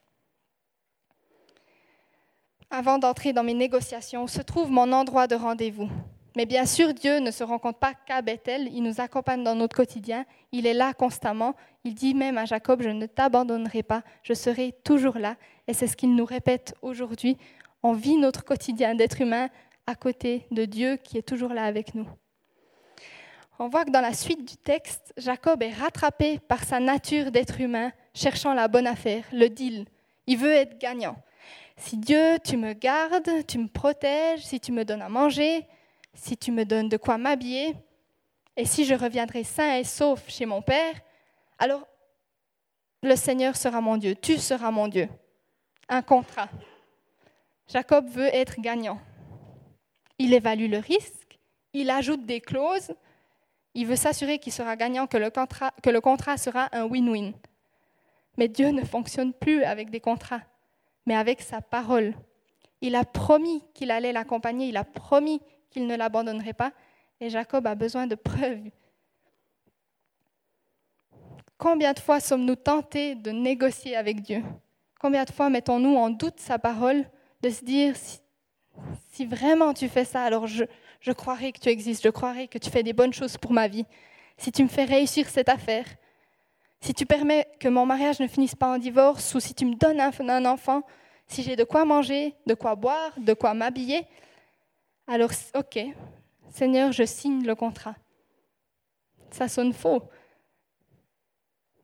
avant 2.70 2.98
d'entrer 2.98 3.34
dans 3.34 3.44
mes 3.44 3.54
négociations, 3.54 4.28
se 4.28 4.42
trouve 4.42 4.70
mon 4.70 4.92
endroit 4.92 5.28
de 5.28 5.36
rendez-vous. 5.36 5.90
Mais 6.36 6.46
bien 6.46 6.66
sûr, 6.66 6.94
Dieu 6.94 7.20
ne 7.20 7.32
se 7.32 7.44
rencontre 7.44 7.80
pas 7.80 7.94
qu'à 8.06 8.22
Bethel, 8.22 8.70
il 8.72 8.84
nous 8.84 9.02
accompagne 9.02 9.44
dans 9.44 9.56
notre 9.56 9.76
quotidien, 9.76 10.24
il 10.52 10.68
est 10.68 10.74
là 10.74 10.94
constamment. 10.94 11.56
Il 11.84 11.96
dit 11.96 12.14
même 12.14 12.38
à 12.38 12.46
Jacob, 12.46 12.84
je 12.84 12.90
ne 12.90 13.08
t'abandonnerai 13.08 13.82
pas, 13.82 14.04
je 14.22 14.34
serai 14.34 14.74
toujours 14.84 15.18
là. 15.18 15.36
Et 15.68 15.74
c'est 15.74 15.88
ce 15.88 15.98
qu'il 15.98 16.14
nous 16.14 16.26
répète 16.26 16.76
aujourd'hui. 16.84 17.38
On 17.82 17.94
vit 17.94 18.18
notre 18.18 18.44
quotidien 18.44 18.94
d'être 18.94 19.20
humain 19.20 19.50
à 19.88 19.96
côté 19.96 20.46
de 20.52 20.66
Dieu 20.66 20.98
qui 20.98 21.18
est 21.18 21.28
toujours 21.28 21.54
là 21.54 21.64
avec 21.64 21.96
nous. 21.96 22.08
On 23.58 23.70
voit 23.70 23.86
que 23.86 23.92
dans 23.92 24.02
la 24.02 24.14
suite 24.14 24.48
du 24.48 24.58
texte, 24.58 25.14
Jacob 25.18 25.64
est 25.64 25.74
rattrapé 25.74 26.38
par 26.38 26.64
sa 26.64 26.80
nature 26.80 27.32
d'être 27.32 27.60
humain, 27.60 27.92
cherchant 28.14 28.54
la 28.54 28.68
bonne 28.68 28.86
affaire, 28.86 29.24
le 29.32 29.48
deal. 29.50 29.86
Il 30.28 30.38
veut 30.38 30.54
être 30.54 30.78
gagnant. 30.78 31.16
Si 31.78 31.98
Dieu, 31.98 32.38
tu 32.44 32.58
me 32.58 32.74
gardes, 32.74 33.46
tu 33.48 33.60
me 33.60 33.68
protèges, 33.68 34.46
si 34.46 34.60
tu 34.60 34.72
me 34.72 34.84
donnes 34.84 35.02
à 35.02 35.10
manger, 35.10 35.66
si 36.14 36.36
tu 36.36 36.52
me 36.52 36.66
donnes 36.66 36.90
de 36.90 36.98
quoi 36.98 37.18
m'habiller, 37.18 37.76
et 38.56 38.66
si 38.66 38.86
je 38.86 38.96
reviendrai 38.96 39.44
sain 39.44 39.78
et 39.78 39.84
sauf 39.84 40.28
chez 40.28 40.46
mon 40.46 40.62
Père, 40.62 40.96
alors 41.60 41.88
le 43.04 43.16
Seigneur 43.16 43.56
sera 43.56 43.80
mon 43.80 43.98
Dieu, 43.98 44.16
tu 44.16 44.38
seras 44.38 44.72
mon 44.72 44.88
Dieu. 44.88 45.08
Un 45.88 46.02
contrat. 46.02 46.50
Jacob 47.68 48.08
veut 48.10 48.34
être 48.34 48.60
gagnant. 48.60 49.00
Il 50.18 50.34
évalue 50.34 50.70
le 50.70 50.80
risque, 50.80 51.40
il 51.74 51.92
ajoute 51.92 52.26
des 52.26 52.42
clauses, 52.42 52.94
il 53.76 53.86
veut 53.86 53.96
s'assurer 53.96 54.40
qu'il 54.40 54.52
sera 54.52 54.76
gagnant, 54.76 55.06
que 55.06 55.18
le, 55.18 55.30
contrat, 56.02 56.38
sera 56.38 56.70
un 56.72 56.86
win-win. 56.86 57.34
Mais 58.38 58.48
Dieu 58.48 58.70
ne 58.70 58.84
fonctionne 58.84 59.34
plus 59.34 59.64
avec 59.64 59.92
des 59.92 60.00
contrats, 60.00 60.42
mais 61.08 61.16
avec 61.16 61.42
sa 61.42 61.62
parole. 61.62 62.14
Il 62.82 62.96
a 62.96 63.04
promis 63.04 63.64
qu'il 63.74 63.90
allait 63.90 64.12
l'accompagner, 64.12 64.68
il 64.68 64.78
a 64.78 64.84
promis 64.84 65.42
qu'il 65.72 65.88
ne 65.88 65.96
l'abandonnerait 65.96 66.54
pas, 66.54 66.74
et 67.20 67.32
Jacob 67.32 67.66
a 67.66 67.74
besoin 67.74 68.06
de 68.06 68.14
preuves. 68.14 68.70
Combien 71.58 71.94
de 71.94 72.00
fois 72.00 72.20
sommes-nous 72.20 72.58
tentés 72.58 73.16
de 73.16 73.32
négocier 73.32 73.96
avec 73.96 74.22
Dieu? 74.22 74.44
Combien 75.00 75.24
de 75.24 75.32
fois 75.32 75.50
mettons-nous 75.50 75.96
en 75.96 76.12
doute 76.12 76.40
sa 76.40 76.60
parole, 76.60 77.06
de 77.42 77.50
se 77.50 77.66
dire, 77.66 77.96
si, 79.10 79.26
vraiment 79.26 79.74
tu 79.74 79.88
fais 79.88 80.06
ça, 80.06 80.24
alors 80.24 80.46
je, 80.46 80.66
je 81.00 81.12
croirai 81.12 81.52
que 81.52 81.60
tu 81.60 81.70
existes, 81.70 82.04
je 82.04 82.10
croirai 82.10 82.48
que 82.48 82.58
tu 82.60 82.70
fais 82.70 82.84
des 82.84 82.94
bonnes 82.94 83.14
choses 83.14 83.38
pour 83.38 83.54
ma 83.54 83.68
vie. 83.68 83.86
Si 84.38 84.52
tu 84.52 84.62
me 84.62 84.68
fais 84.68 84.84
réussir 84.84 85.30
cette 85.30 85.50
affaire, 85.50 85.86
si 86.80 86.94
tu 86.94 87.06
permets 87.06 87.48
que 87.60 87.68
mon 87.68 87.86
mariage 87.86 88.20
ne 88.20 88.28
finisse 88.28 88.56
pas 88.56 88.74
en 88.74 88.78
divorce, 88.78 89.34
ou 89.36 89.40
si 89.40 89.54
tu 89.54 89.66
me 89.66 89.76
donnes 89.76 90.00
un, 90.00 90.46
enfant, 90.46 90.84
si 91.28 91.44
j'ai 91.44 91.56
de 91.56 91.64
quoi 91.64 91.86
manger, 91.86 92.36
de 92.46 92.54
quoi 92.54 92.76
boire, 92.76 93.14
de 93.18 93.34
quoi 93.34 93.54
m'habiller, 93.54 94.06
alors 95.08 95.32
ok, 95.56 95.80
Seigneur, 96.50 96.92
je 96.92 97.04
signe 97.04 97.46
le 97.46 97.56
contrat. 97.56 97.96
Ça 99.32 99.48
sonne 99.48 99.74
faux. 99.74 100.04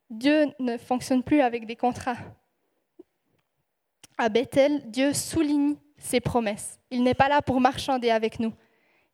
Dieu 0.10 0.48
ne 0.60 0.78
fonctionne 0.78 1.24
plus 1.24 1.42
avec 1.42 1.66
des 1.66 1.76
contrats. 1.76 2.18
À 4.18 4.30
Bethel, 4.30 4.90
Dieu 4.90 5.14
souligne 5.14 5.76
ses 5.98 6.20
promesses. 6.20 6.80
Il 6.92 7.04
n'est 7.04 7.14
pas 7.14 7.30
là 7.30 7.42
pour 7.42 7.60
marchander 7.60 8.10
avec 8.10 8.40
nous. 8.40 8.54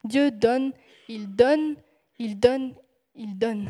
Dieu 0.04 0.32
donne, 0.32 0.74
il 1.08 1.34
donne, 1.34 1.76
il 2.18 2.40
donne, 2.40 2.74
il 3.16 3.38
donne. 3.38 3.70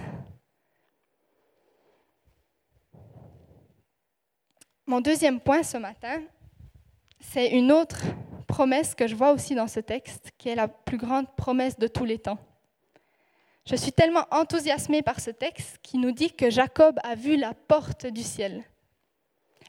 Mon 4.90 5.02
deuxième 5.02 5.40
point 5.40 5.62
ce 5.62 5.78
matin, 5.78 6.20
c'est 7.20 7.52
une 7.52 7.72
autre 7.72 8.02
promesse 8.48 8.96
que 8.96 9.06
je 9.06 9.14
vois 9.14 9.34
aussi 9.34 9.54
dans 9.54 9.68
ce 9.68 9.80
texte, 9.80 10.32
qui 10.40 10.50
est 10.50 10.56
la 10.56 10.68
plus 10.68 10.98
grande 10.98 11.28
promesse 11.36 11.78
de 11.78 11.86
tous 11.86 12.06
les 12.06 12.18
temps. 12.18 12.40
Je 13.68 13.76
suis 13.76 13.92
tellement 13.92 14.26
enthousiasmée 14.32 15.04
par 15.04 15.20
ce 15.20 15.30
texte 15.30 15.78
qui 15.84 16.00
nous 16.00 16.12
dit 16.12 16.32
que 16.32 16.50
Jacob 16.50 17.00
a 17.04 17.14
vu 17.14 17.38
la 17.38 17.54
porte 17.54 18.08
du 18.08 18.24
ciel. 18.24 18.64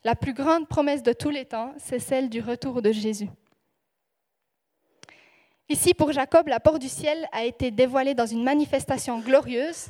La 0.05 0.15
plus 0.15 0.33
grande 0.33 0.67
promesse 0.67 1.03
de 1.03 1.12
tous 1.12 1.29
les 1.29 1.45
temps, 1.45 1.75
c'est 1.77 1.99
celle 1.99 2.31
du 2.31 2.41
retour 2.41 2.81
de 2.81 2.91
Jésus. 2.91 3.29
Ici, 5.69 5.93
pour 5.93 6.12
Jacob, 6.12 6.49
la 6.49 6.61
porte 6.61 6.81
du 6.81 6.89
ciel 6.89 7.29
a 7.33 7.45
été 7.45 7.71
dévoilée 7.71 8.15
dans 8.15 8.25
une 8.25 8.43
manifestation 8.43 9.19
glorieuse. 9.19 9.89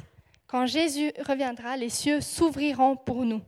Quand 0.48 0.66
Jésus 0.66 1.12
reviendra, 1.24 1.76
les 1.76 1.88
cieux 1.88 2.20
s'ouvriront 2.20 2.96
pour 2.96 3.24
nous. 3.24 3.42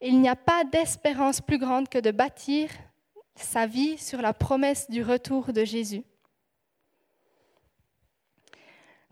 Il 0.00 0.20
n'y 0.20 0.28
a 0.28 0.36
pas 0.36 0.64
d'espérance 0.64 1.40
plus 1.40 1.58
grande 1.58 1.88
que 1.88 1.98
de 1.98 2.10
bâtir 2.10 2.70
sa 3.34 3.66
vie 3.66 3.98
sur 3.98 4.22
la 4.22 4.32
promesse 4.32 4.88
du 4.88 5.02
retour 5.02 5.52
de 5.52 5.64
Jésus. 5.64 6.02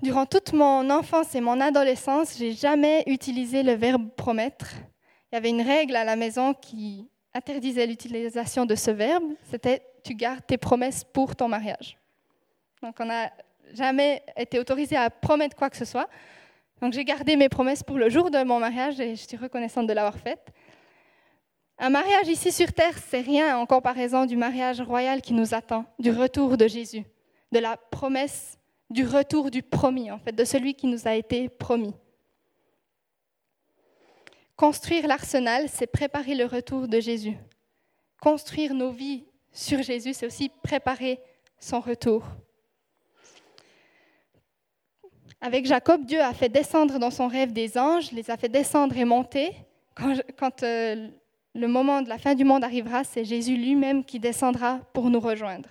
Durant 0.03 0.27
toute 0.27 0.53
mon 0.53 0.91
enfance 0.91 1.35
et 1.35 1.41
mon 1.41 1.61
adolescence, 1.61 2.37
j'ai 2.37 2.53
jamais 2.53 3.03
utilisé 3.07 3.63
le 3.63 3.73
verbe 3.73 4.11
promettre. 4.15 4.75
Il 5.33 5.37
y 5.37 5.39
avait 5.39 5.51
une 5.51 5.63
règle 5.63 5.97
à 5.97 6.05
la 6.05 6.17
maison 6.17 6.55
qui 6.55 7.09
interdisait 7.35 7.87
l'utilisation 7.87 8.65
de 8.65 8.75
ce 8.75 8.91
verbe, 8.91 9.25
c'était 9.51 9.83
tu 10.05 10.15
gardes 10.15 10.47
tes 10.47 10.57
promesses 10.57 11.03
pour 11.03 11.35
ton 11.35 11.49
mariage. 11.49 11.99
Donc 12.83 12.97
on 13.01 13.07
n'a 13.07 13.33
jamais 13.73 14.23
été 14.37 14.59
autorisé 14.59 14.97
à 14.97 15.11
promettre 15.11 15.57
quoi 15.57 15.69
que 15.69 15.77
ce 15.77 15.85
soit. 15.85 16.09
Donc 16.81 16.93
j'ai 16.93 17.05
gardé 17.05 17.37
mes 17.37 17.49
promesses 17.49 17.83
pour 17.83 17.99
le 17.99 18.09
jour 18.09 18.31
de 18.31 18.43
mon 18.45 18.61
mariage 18.61 19.01
et 19.01 19.17
je 19.17 19.27
suis 19.27 19.37
reconnaissante 19.37 19.87
de 19.87 19.93
l'avoir 19.93 20.17
faite. 20.19 20.53
Un 21.79 21.91
mariage 21.91 22.29
ici 22.29 22.53
sur 22.53 22.73
terre, 22.73 22.97
c'est 23.09 23.21
rien 23.21 23.59
en 23.59 23.67
comparaison 23.67 24.25
du 24.25 24.37
mariage 24.37 24.81
royal 24.81 25.21
qui 25.21 25.35
nous 25.35 25.55
attend, 25.55 25.85
du 25.99 26.11
retour 26.11 26.57
de 26.57 26.67
Jésus, 26.67 27.05
de 27.53 27.59
la 27.59 27.77
promesse 27.77 28.59
du 28.91 29.05
retour 29.05 29.51
du 29.51 29.63
promis, 29.63 30.11
en 30.11 30.19
fait, 30.19 30.33
de 30.33 30.45
celui 30.45 30.75
qui 30.75 30.87
nous 30.87 31.09
a 31.09 31.15
été 31.15 31.49
promis. 31.49 31.95
Construire 34.55 35.07
l'arsenal, 35.07 35.69
c'est 35.69 35.87
préparer 35.87 36.35
le 36.35 36.47
retour 36.47 36.89
de 36.89 37.01
Jésus. 37.01 37.37
Construire 38.21 38.75
nos 38.75 38.91
vies 38.91 39.25
sur 39.53 39.83
Jésus, 39.83 40.15
c'est 40.15 40.27
aussi 40.27 40.51
préparer 40.63 41.21
son 41.59 41.81
retour. 41.81 42.25
Avec 45.41 45.67
Jacob, 45.67 46.07
Dieu 46.07 46.21
a 46.21 46.33
fait 46.33 46.49
descendre 46.49 46.99
dans 46.99 47.11
son 47.11 47.29
rêve 47.29 47.53
des 47.53 47.77
anges, 47.77 48.13
les 48.13 48.31
a 48.31 48.37
fait 48.37 48.49
descendre 48.49 48.97
et 48.97 49.05
monter. 49.05 49.53
Quand, 49.95 50.63
euh, 50.63 51.09
le 51.57 51.69
moment 51.69 52.03
de 52.03 52.09
la 52.09 52.19
fin 52.19 52.35
du 52.35 52.45
monde 52.45 52.65
arrivera, 52.65 53.03
c'est 53.03 53.25
Jésus 53.25 53.57
lui-même 53.57 54.05
qui 54.05 54.21
descendra 54.21 54.81
pour 54.93 55.09
nous 55.09 55.21
rejoindre. 55.21 55.69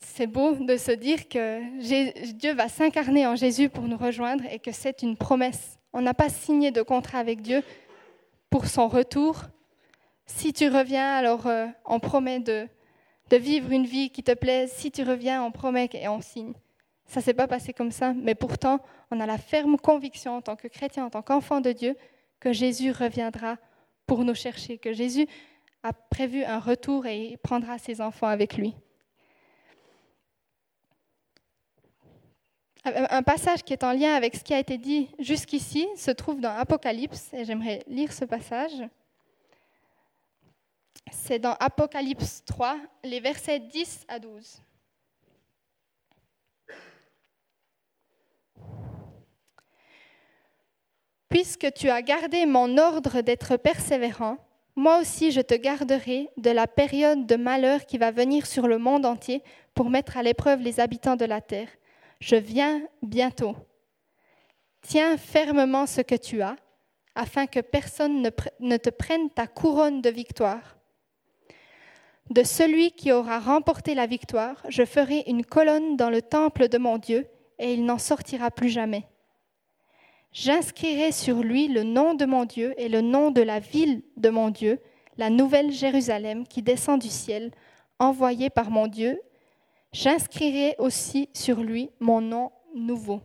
C'est 0.00 0.26
beau 0.26 0.54
de 0.54 0.76
se 0.76 0.92
dire 0.92 1.28
que 1.28 2.32
Dieu 2.32 2.54
va 2.54 2.68
s'incarner 2.68 3.26
en 3.26 3.34
Jésus 3.34 3.68
pour 3.68 3.84
nous 3.84 3.96
rejoindre 3.96 4.44
et 4.50 4.58
que 4.58 4.70
c'est 4.70 5.02
une 5.02 5.16
promesse. 5.16 5.78
On 5.92 6.02
n'a 6.02 6.14
pas 6.14 6.28
signé 6.28 6.70
de 6.70 6.82
contrat 6.82 7.18
avec 7.18 7.40
Dieu, 7.40 7.62
pour 8.54 8.66
son 8.66 8.86
retour. 8.86 9.42
Si 10.26 10.52
tu 10.52 10.68
reviens, 10.68 11.16
alors 11.16 11.48
euh, 11.48 11.66
on 11.84 11.98
promet 11.98 12.38
de, 12.38 12.68
de 13.30 13.36
vivre 13.36 13.72
une 13.72 13.84
vie 13.84 14.10
qui 14.10 14.22
te 14.22 14.32
plaise. 14.32 14.70
Si 14.70 14.92
tu 14.92 15.02
reviens, 15.02 15.42
on 15.42 15.50
promet 15.50 15.90
et 15.92 16.06
on 16.06 16.20
signe. 16.20 16.54
Ça 17.06 17.20
ne 17.20 17.24
s'est 17.24 17.34
pas 17.34 17.46
passé 17.46 17.72
comme 17.72 17.90
ça, 17.90 18.12
mais 18.14 18.34
pourtant, 18.34 18.80
on 19.10 19.20
a 19.20 19.26
la 19.26 19.38
ferme 19.38 19.78
conviction 19.78 20.36
en 20.36 20.42
tant 20.42 20.56
que 20.56 20.68
chrétien, 20.68 21.04
en 21.04 21.10
tant 21.10 21.22
qu'enfant 21.22 21.60
de 21.60 21.72
Dieu, 21.72 21.96
que 22.40 22.52
Jésus 22.52 22.90
reviendra 22.90 23.56
pour 24.06 24.24
nous 24.24 24.34
chercher, 24.34 24.78
que 24.78 24.92
Jésus 24.92 25.26
a 25.82 25.92
prévu 25.92 26.44
un 26.44 26.58
retour 26.58 27.06
et 27.06 27.36
prendra 27.42 27.78
ses 27.78 28.00
enfants 28.00 28.26
avec 28.26 28.56
lui. 28.56 28.74
Un 32.84 33.22
passage 33.22 33.62
qui 33.62 33.72
est 33.72 33.82
en 33.82 33.92
lien 33.92 34.14
avec 34.14 34.36
ce 34.36 34.44
qui 34.44 34.52
a 34.52 34.58
été 34.58 34.76
dit 34.76 35.08
jusqu'ici 35.18 35.88
se 35.96 36.10
trouve 36.10 36.40
dans 36.40 36.54
Apocalypse, 36.54 37.32
et 37.32 37.46
j'aimerais 37.46 37.82
lire 37.86 38.12
ce 38.12 38.26
passage. 38.26 38.72
C'est 41.10 41.38
dans 41.38 41.54
Apocalypse 41.60 42.44
3, 42.44 42.76
les 43.04 43.20
versets 43.20 43.60
10 43.60 44.04
à 44.08 44.18
12. 44.18 44.60
Puisque 51.34 51.70
tu 51.74 51.90
as 51.90 52.00
gardé 52.00 52.46
mon 52.46 52.78
ordre 52.78 53.20
d'être 53.20 53.58
persévérant, 53.58 54.38
moi 54.76 55.00
aussi 55.00 55.32
je 55.32 55.42
te 55.42 55.54
garderai 55.54 56.30
de 56.38 56.50
la 56.50 56.66
période 56.66 57.26
de 57.26 57.36
malheur 57.36 57.84
qui 57.84 57.98
va 57.98 58.10
venir 58.10 58.46
sur 58.46 58.66
le 58.66 58.78
monde 58.78 59.04
entier 59.04 59.42
pour 59.74 59.90
mettre 59.90 60.16
à 60.16 60.22
l'épreuve 60.22 60.62
les 60.62 60.80
habitants 60.80 61.16
de 61.16 61.26
la 61.26 61.42
terre 61.42 61.68
je 62.24 62.36
viens 62.36 62.80
bientôt. 63.02 63.54
Tiens 64.80 65.18
fermement 65.18 65.86
ce 65.86 66.00
que 66.00 66.14
tu 66.14 66.40
as, 66.40 66.56
afin 67.14 67.46
que 67.46 67.60
personne 67.60 68.30
ne, 68.60 68.76
te 68.76 68.90
prenne 68.90 69.28
ta 69.28 69.46
couronne 69.46 70.00
de 70.00 70.08
victoire. 70.08 70.78
De 72.30 72.42
celui 72.42 72.92
qui 72.92 73.12
aura 73.12 73.40
remporté 73.40 73.94
la 73.94 74.06
victoire, 74.06 74.56
je 74.70 74.84
ferai 74.84 75.24
une 75.26 75.44
colonne 75.44 75.96
dans 75.96 76.08
le 76.08 76.22
temple 76.22 76.68
de 76.68 76.78
mon 76.78 76.96
Dieu, 76.96 77.26
et 77.58 77.74
il 77.74 77.84
n'en 77.84 77.98
sortira 77.98 78.50
plus 78.50 78.70
jamais. 78.70 79.06
J'inscrirai 80.34 81.12
sur 81.12 81.42
lui 81.42 81.68
le 81.68 81.82
nom 81.82 82.12
de 82.12 82.26
mon 82.26 82.44
Dieu 82.44 82.74
et 82.76 82.90
le 82.90 83.00
nom 83.00 83.30
de 83.30 83.40
la 83.40 83.60
ville 83.60 84.02
de 84.18 84.28
mon 84.28 84.50
Dieu, 84.50 84.80
la 85.16 85.30
nouvelle 85.30 85.72
Jérusalem 85.72 86.46
qui 86.46 86.60
descend 86.60 87.00
du 87.00 87.08
ciel, 87.08 87.52
envoyée 87.98 88.50
par 88.50 88.70
mon 88.70 88.86
Dieu 88.86 89.18
J'inscrirai 89.94 90.74
aussi 90.78 91.30
sur 91.32 91.60
lui 91.60 91.88
mon 92.00 92.20
nom 92.20 92.50
nouveau. 92.74 93.22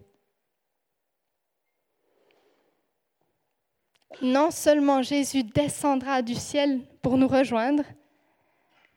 Non 4.22 4.52
seulement 4.52 5.02
Jésus 5.02 5.44
descendra 5.44 6.22
du 6.22 6.36
ciel 6.36 6.82
pour 7.02 7.18
nous 7.18 7.28
rejoindre, 7.28 7.84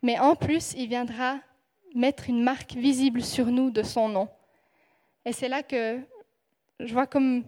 mais 0.03 0.19
en 0.19 0.37
plus, 0.37 0.75
il 0.77 0.89
viendra 0.89 1.39
mettre 1.95 2.29
une 2.29 2.43
marque 2.43 2.75
visible 2.75 3.23
sur 3.23 3.47
nous 3.47 3.71
de 3.71 3.83
son 3.83 4.11
nom. 4.11 4.29
Et 5.25 5.33
c'est 5.33 5.49
là 5.49 5.63
que 5.63 5.99
je 6.79 6.93
vois 6.93 7.07
comme 7.07 7.43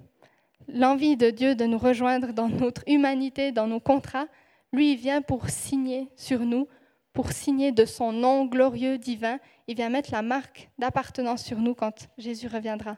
l'envie 0.69 1.17
de 1.17 1.31
Dieu 1.31 1.55
de 1.55 1.65
nous 1.65 1.79
rejoindre 1.79 2.33
dans 2.33 2.49
notre 2.49 2.83
humanité, 2.87 3.53
dans 3.53 3.67
nos 3.67 3.81
contrats. 3.81 4.27
Lui, 4.73 4.93
il 4.93 4.97
vient 4.97 5.23
pour 5.23 5.49
signer 5.49 6.11
sur 6.17 6.41
nous, 6.41 6.69
pour 7.13 7.33
signer 7.33 7.73
de 7.73 7.85
son 7.85 8.13
nom 8.13 8.45
glorieux, 8.45 8.99
divin. 8.99 9.39
Il 9.67 9.77
vient 9.77 9.89
mettre 9.89 10.13
la 10.13 10.23
marque 10.23 10.69
d'appartenance 10.79 11.45
sur 11.45 11.59
nous 11.59 11.75
quand 11.75 12.09
Jésus 12.19 12.49
reviendra. 12.49 12.97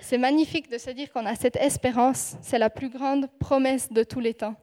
C'est 0.00 0.18
magnifique 0.18 0.70
de 0.70 0.78
se 0.78 0.90
dire 0.90 1.12
qu'on 1.12 1.26
a 1.26 1.34
cette 1.34 1.56
espérance. 1.56 2.36
C'est 2.40 2.58
la 2.58 2.70
plus 2.70 2.88
grande 2.88 3.28
promesse 3.38 3.92
de 3.92 4.04
tous 4.04 4.20
les 4.20 4.34
temps. 4.34 4.54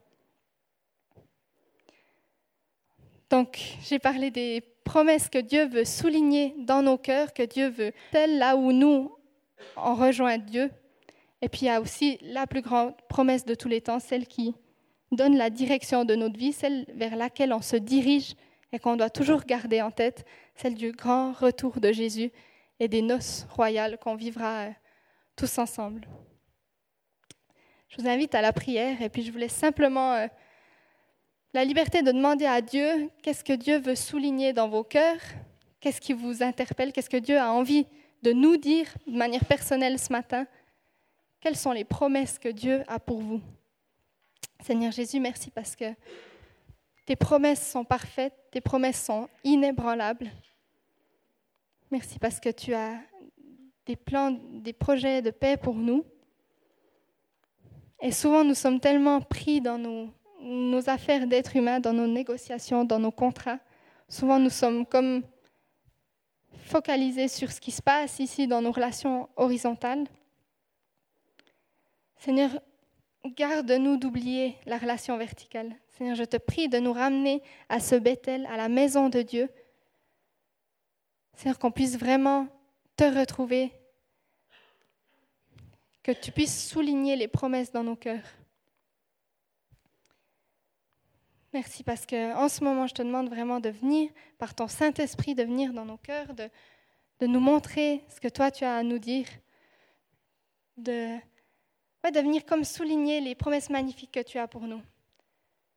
Donc, 3.30 3.60
j'ai 3.82 4.00
parlé 4.00 4.32
des 4.32 4.62
promesses 4.84 5.30
que 5.30 5.40
Dieu 5.40 5.66
veut 5.66 5.84
souligner 5.84 6.56
dans 6.60 6.82
nos 6.82 6.98
cœurs, 6.98 7.34
que 7.34 7.44
Dieu 7.44 7.70
veut, 7.70 7.92
telle 8.12 8.38
là 8.38 8.56
où 8.56 8.72
nous, 8.72 9.12
on 9.76 9.96
rejoint 9.96 10.38
Dieu. 10.38 10.72
Et 11.46 11.48
puis, 11.48 11.62
il 11.62 11.66
y 11.66 11.70
a 11.70 11.80
aussi 11.80 12.18
la 12.24 12.48
plus 12.48 12.64
grande 12.64 12.96
promesse 13.08 13.46
de 13.46 13.54
tous 13.54 13.68
les 13.68 13.80
temps, 13.80 14.00
celle 14.00 14.26
qui 14.26 14.56
donne 15.12 15.38
la 15.38 15.52
direction 15.52 16.04
de 16.04 16.16
notre 16.16 16.40
vie, 16.40 16.52
celle 16.52 16.88
vers 16.96 17.16
laquelle 17.16 17.54
on 17.54 17.62
se 17.62 17.76
dirige 17.76 18.34
et 18.72 18.80
qu'on 18.80 18.96
doit 18.96 19.12
toujours 19.12 19.44
garder 19.44 19.80
en 19.84 19.92
tête, 19.92 20.26
celle 20.56 20.74
du 20.74 20.92
grand 20.92 21.34
retour 21.34 21.80
de 21.80 21.92
Jésus 21.92 22.32
et 22.80 22.88
des 22.88 23.04
noces 23.04 23.46
royales 23.52 24.00
qu'on 24.00 24.16
vivra 24.16 24.62
euh, 24.62 24.70
tous 25.36 25.60
ensemble. 25.60 26.08
Je 27.90 28.02
vous 28.02 28.08
invite 28.08 28.34
à 28.34 28.42
la 28.42 28.52
prière 28.52 29.00
et 29.04 29.10
puis 29.10 29.22
je 29.22 29.32
voulais 29.32 29.48
simplement 29.48 30.14
euh, 30.14 30.26
la 31.54 31.64
liberté 31.64 32.02
de 32.02 32.12
demander 32.12 32.48
à 32.48 32.62
Dieu 32.62 33.12
qu'est-ce 33.22 33.44
que 33.44 33.54
Dieu 33.54 33.78
veut 33.78 33.94
souligner 33.94 34.52
dans 34.52 34.68
vos 34.68 34.84
cœurs, 34.84 35.22
qu'est-ce 35.80 36.02
qui 36.02 36.14
vous 36.14 36.42
interpelle, 36.42 36.92
qu'est-ce 36.92 37.12
que 37.12 37.18
Dieu 37.18 37.38
a 37.38 37.52
envie 37.52 37.86
de 38.24 38.32
nous 38.32 38.58
dire 38.58 38.88
de 39.06 39.16
manière 39.16 39.46
personnelle 39.46 40.00
ce 40.00 40.12
matin, 40.12 40.48
quelles 41.46 41.56
sont 41.56 41.74
les 41.74 41.84
promesses 41.84 42.40
que 42.40 42.50
Dieu 42.50 42.82
a 42.88 43.00
pour 43.00 43.20
vous? 43.20 43.40
Seigneur 44.64 44.92
Jésus, 44.92 45.20
merci 45.20 45.52
parce 45.52 45.76
que 45.76 45.86
tes 47.06 47.16
promesses 47.16 47.70
sont 47.70 47.86
parfaites, 47.86 48.34
tes 48.50 48.62
promesses 48.62 49.06
sont 49.06 49.30
inébranlables. 49.44 50.32
Merci 51.92 52.18
parce 52.18 52.40
que 52.40 52.50
tu 52.50 52.74
as 52.74 52.96
des 53.86 53.96
plans, 53.96 54.32
des 54.54 54.74
projets 54.74 55.22
de 55.22 55.30
paix 55.30 55.56
pour 55.56 55.76
nous. 55.76 56.04
Et 58.02 58.12
souvent, 58.12 58.44
nous 58.44 58.56
sommes 58.56 58.80
tellement 58.80 59.22
pris 59.22 59.62
dans 59.62 59.78
nos 60.42 60.90
affaires 60.90 61.28
d'être 61.28 61.56
humain, 61.56 61.80
dans 61.80 61.94
nos 61.94 62.08
négociations, 62.08 62.86
dans 62.86 62.98
nos 62.98 63.12
contrats. 63.12 63.60
Souvent, 64.10 64.40
nous 64.40 64.50
sommes 64.50 64.84
comme 64.84 65.22
focalisés 66.64 67.28
sur 67.28 67.52
ce 67.52 67.62
qui 67.62 67.70
se 67.70 67.84
passe 67.84 68.18
ici 68.18 68.48
dans 68.48 68.64
nos 68.64 68.72
relations 68.72 69.30
horizontales. 69.36 70.08
Seigneur, 72.26 72.60
garde-nous 73.24 73.98
d'oublier 73.98 74.58
la 74.66 74.80
relation 74.80 75.16
verticale. 75.16 75.76
Seigneur, 75.90 76.16
je 76.16 76.24
te 76.24 76.38
prie 76.38 76.68
de 76.68 76.80
nous 76.80 76.92
ramener 76.92 77.44
à 77.70 77.80
ce 77.80 77.94
Bethel, 77.94 78.48
à 78.48 78.58
la 78.58 78.68
maison 78.68 79.10
de 79.10 79.22
Dieu. 79.22 79.48
Seigneur, 81.36 81.60
qu'on 81.60 81.70
puisse 81.70 82.00
vraiment 82.00 82.48
te 82.96 83.04
retrouver, 83.04 83.72
que 86.02 86.14
tu 86.14 86.32
puisses 86.32 86.68
souligner 86.68 87.16
les 87.16 87.28
promesses 87.28 87.72
dans 87.72 87.84
nos 87.84 87.96
cœurs. 87.96 88.26
Merci 91.54 91.84
parce 91.84 92.08
que 92.08 92.34
en 92.34 92.50
ce 92.50 92.64
moment, 92.64 92.88
je 92.88 92.96
te 92.96 93.04
demande 93.04 93.30
vraiment 93.30 93.60
de 93.60 93.70
venir, 93.70 94.10
par 94.40 94.56
ton 94.56 94.68
Saint-Esprit, 94.68 95.36
de 95.36 95.44
venir 95.44 95.74
dans 95.74 95.86
nos 95.86 95.98
cœurs, 95.98 96.34
de, 96.34 96.50
de 97.20 97.28
nous 97.28 97.40
montrer 97.40 98.04
ce 98.10 98.20
que 98.20 98.30
toi 98.30 98.50
tu 98.50 98.66
as 98.66 98.78
à 98.78 98.82
nous 98.82 98.98
dire, 98.98 99.28
de, 100.78 101.20
de 102.12 102.20
venir 102.20 102.46
comme 102.46 102.64
souligner 102.64 103.22
les 103.22 103.36
promesses 103.36 103.70
magnifiques 103.70 104.12
que 104.12 104.24
tu 104.24 104.38
as 104.38 104.48
pour 104.48 104.62
nous. 104.62 104.82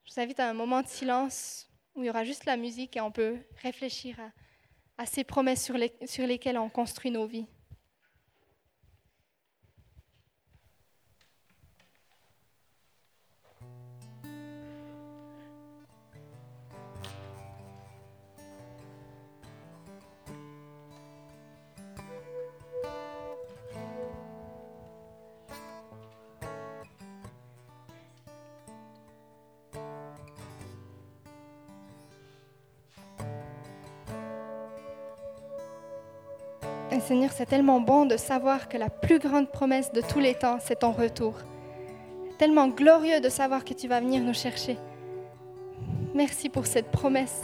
Je 0.04 0.14
vous 0.14 0.20
invite 0.20 0.40
à 0.40 0.48
un 0.48 0.54
moment 0.54 0.82
de 0.82 0.88
silence 0.88 1.68
où 1.94 2.02
il 2.02 2.06
y 2.06 2.10
aura 2.10 2.24
juste 2.24 2.44
la 2.44 2.56
musique 2.56 2.96
et 2.96 3.00
on 3.00 3.10
peut 3.10 3.36
réfléchir 3.62 4.16
à, 4.96 5.06
ces 5.06 5.24
promesses 5.24 5.64
sur 6.06 6.26
lesquelles 6.26 6.58
on 6.58 6.68
construit 6.68 7.10
nos 7.10 7.26
vies. 7.26 7.46
Seigneur, 37.00 37.30
c'est 37.32 37.46
tellement 37.46 37.80
bon 37.80 38.06
de 38.06 38.16
savoir 38.16 38.68
que 38.68 38.76
la 38.76 38.90
plus 38.90 39.18
grande 39.18 39.48
promesse 39.48 39.92
de 39.92 40.00
tous 40.00 40.20
les 40.20 40.34
temps, 40.34 40.58
c'est 40.60 40.80
ton 40.80 40.92
retour. 40.92 41.34
Tellement 42.38 42.68
glorieux 42.68 43.20
de 43.20 43.28
savoir 43.28 43.64
que 43.64 43.74
tu 43.74 43.88
vas 43.88 44.00
venir 44.00 44.22
nous 44.22 44.34
chercher. 44.34 44.76
Merci 46.14 46.48
pour 46.48 46.66
cette 46.66 46.90
promesse. 46.90 47.42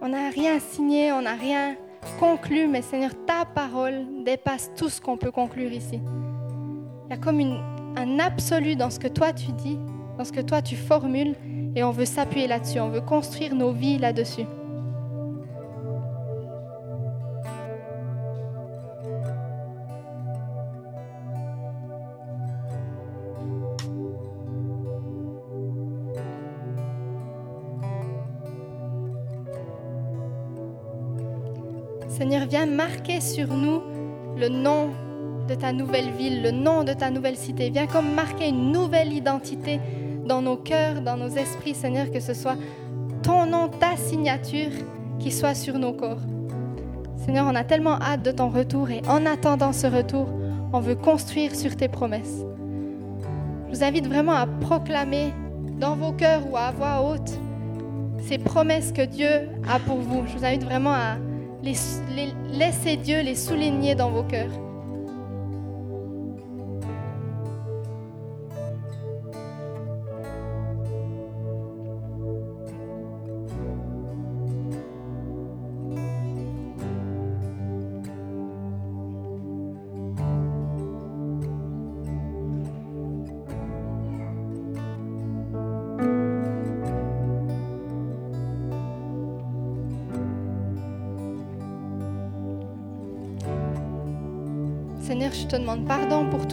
On 0.00 0.08
n'a 0.08 0.30
rien 0.30 0.58
signé, 0.60 1.12
on 1.12 1.22
n'a 1.22 1.34
rien 1.34 1.76
conclu, 2.20 2.68
mais 2.68 2.82
Seigneur, 2.82 3.12
ta 3.26 3.44
parole 3.44 4.04
dépasse 4.24 4.70
tout 4.76 4.88
ce 4.88 5.00
qu'on 5.00 5.16
peut 5.16 5.30
conclure 5.30 5.72
ici. 5.72 6.00
Il 7.06 7.10
y 7.10 7.12
a 7.12 7.16
comme 7.16 7.40
un 7.96 8.18
absolu 8.18 8.76
dans 8.76 8.90
ce 8.90 8.98
que 8.98 9.08
toi 9.08 9.32
tu 9.32 9.52
dis, 9.52 9.78
dans 10.18 10.24
ce 10.24 10.32
que 10.32 10.40
toi 10.40 10.62
tu 10.62 10.76
formules, 10.76 11.34
et 11.74 11.82
on 11.82 11.90
veut 11.90 12.04
s'appuyer 12.04 12.46
là-dessus, 12.46 12.80
on 12.80 12.88
veut 12.88 13.00
construire 13.00 13.54
nos 13.54 13.72
vies 13.72 13.98
là-dessus. 13.98 14.46
Viens 32.46 32.66
marquer 32.66 33.20
sur 33.20 33.48
nous 33.48 33.82
le 34.36 34.48
nom 34.48 34.90
de 35.48 35.54
ta 35.54 35.72
nouvelle 35.72 36.10
ville, 36.10 36.42
le 36.42 36.50
nom 36.50 36.84
de 36.84 36.92
ta 36.92 37.10
nouvelle 37.10 37.36
cité. 37.36 37.70
Viens 37.70 37.86
comme 37.86 38.12
marquer 38.12 38.48
une 38.48 38.72
nouvelle 38.72 39.12
identité 39.12 39.80
dans 40.24 40.42
nos 40.42 40.56
cœurs, 40.56 41.02
dans 41.02 41.16
nos 41.16 41.28
esprits, 41.28 41.74
Seigneur, 41.74 42.10
que 42.10 42.20
ce 42.20 42.34
soit 42.34 42.56
ton 43.22 43.46
nom, 43.46 43.68
ta 43.68 43.96
signature 43.96 44.70
qui 45.18 45.30
soit 45.30 45.54
sur 45.54 45.78
nos 45.78 45.92
corps. 45.92 46.20
Seigneur, 47.16 47.46
on 47.48 47.54
a 47.54 47.64
tellement 47.64 48.00
hâte 48.00 48.22
de 48.22 48.30
ton 48.30 48.48
retour 48.48 48.90
et 48.90 49.02
en 49.08 49.24
attendant 49.26 49.72
ce 49.72 49.86
retour, 49.86 50.28
on 50.72 50.80
veut 50.80 50.94
construire 50.94 51.54
sur 51.54 51.76
tes 51.76 51.88
promesses. 51.88 52.44
Je 53.66 53.76
vous 53.76 53.84
invite 53.84 54.06
vraiment 54.06 54.34
à 54.34 54.46
proclamer 54.46 55.32
dans 55.78 55.96
vos 55.96 56.12
cœurs 56.12 56.42
ou 56.50 56.56
à 56.56 56.70
voix 56.70 57.02
haute 57.02 57.38
ces 58.22 58.38
promesses 58.38 58.92
que 58.92 59.02
Dieu 59.02 59.28
a 59.68 59.78
pour 59.78 59.98
vous. 59.98 60.24
Je 60.26 60.38
vous 60.38 60.44
invite 60.44 60.64
vraiment 60.64 60.92
à 60.92 61.16
laissez 61.66 62.96
Dieu 62.96 63.20
les 63.22 63.34
souligner 63.34 63.94
dans 63.94 64.10
vos 64.10 64.22
cœurs. 64.22 64.50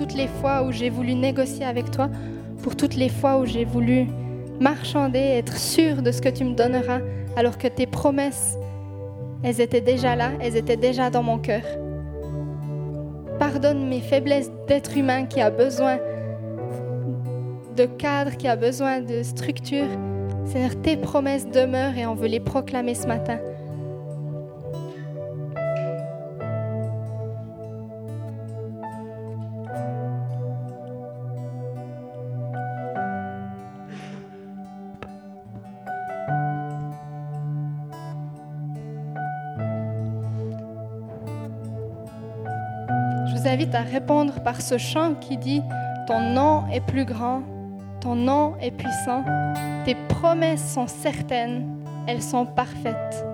Toutes 0.04 0.16
les 0.16 0.28
fois 0.28 0.64
où 0.64 0.74
j'ai 0.74 0.90
voulu 0.90 1.16
négocier 1.16 1.64
avec 1.64 1.90
toi, 1.90 2.10
pour 2.62 2.76
toutes 2.76 2.96
les 2.96 3.08
fois 3.08 3.38
où 3.38 3.46
j'ai 3.46 3.64
voulu 3.64 4.08
marchander, 4.60 5.18
être 5.18 5.56
sûr 5.56 6.02
de 6.02 6.12
ce 6.12 6.22
que 6.22 6.28
tu 6.28 6.44
me 6.44 6.56
donneras, 6.56 7.00
alors 7.38 7.58
que 7.58 7.70
tes 7.70 7.88
promesses, 7.88 8.58
elles 9.44 9.62
étaient 9.62 9.80
déjà 9.80 10.18
là, 10.18 10.32
elles 10.42 10.58
étaient 10.58 10.76
déjà 10.76 11.10
dans 11.10 11.24
mon 11.24 11.38
cœur. 11.38 11.62
Pardonne 13.40 13.88
mes 13.88 14.02
faiblesses 14.02 14.52
d'être 14.68 14.98
humain 14.98 15.26
qui 15.26 15.40
a 15.40 15.50
besoin 15.50 15.98
de 17.78 17.86
cadre, 17.86 18.36
qui 18.36 18.50
a 18.50 18.58
besoin 18.58 19.00
de 19.00 19.24
structure. 19.24 19.88
Seigneur, 20.44 20.76
tes 20.82 20.98
promesses 20.98 21.48
demeurent 21.48 21.98
et 21.98 22.06
on 22.06 22.14
veut 22.14 22.28
les 22.28 22.42
proclamer 22.42 22.94
ce 22.94 23.08
matin. 23.08 23.40
À 43.76 43.82
répondre 43.82 44.42
par 44.44 44.62
ce 44.62 44.78
chant 44.78 45.16
qui 45.16 45.38
dit 45.38 45.62
Ton 46.08 46.20
nom 46.20 46.68
est 46.72 46.86
plus 46.86 47.06
grand, 47.06 47.44
ton 48.02 48.16
nom 48.16 48.56
est 48.62 48.72
puissant, 48.72 49.24
tes 49.86 49.96
promesses 50.10 50.74
sont 50.74 50.88
certaines, 50.88 51.68
elles 52.08 52.22
sont 52.22 52.46
parfaites. 52.46 53.33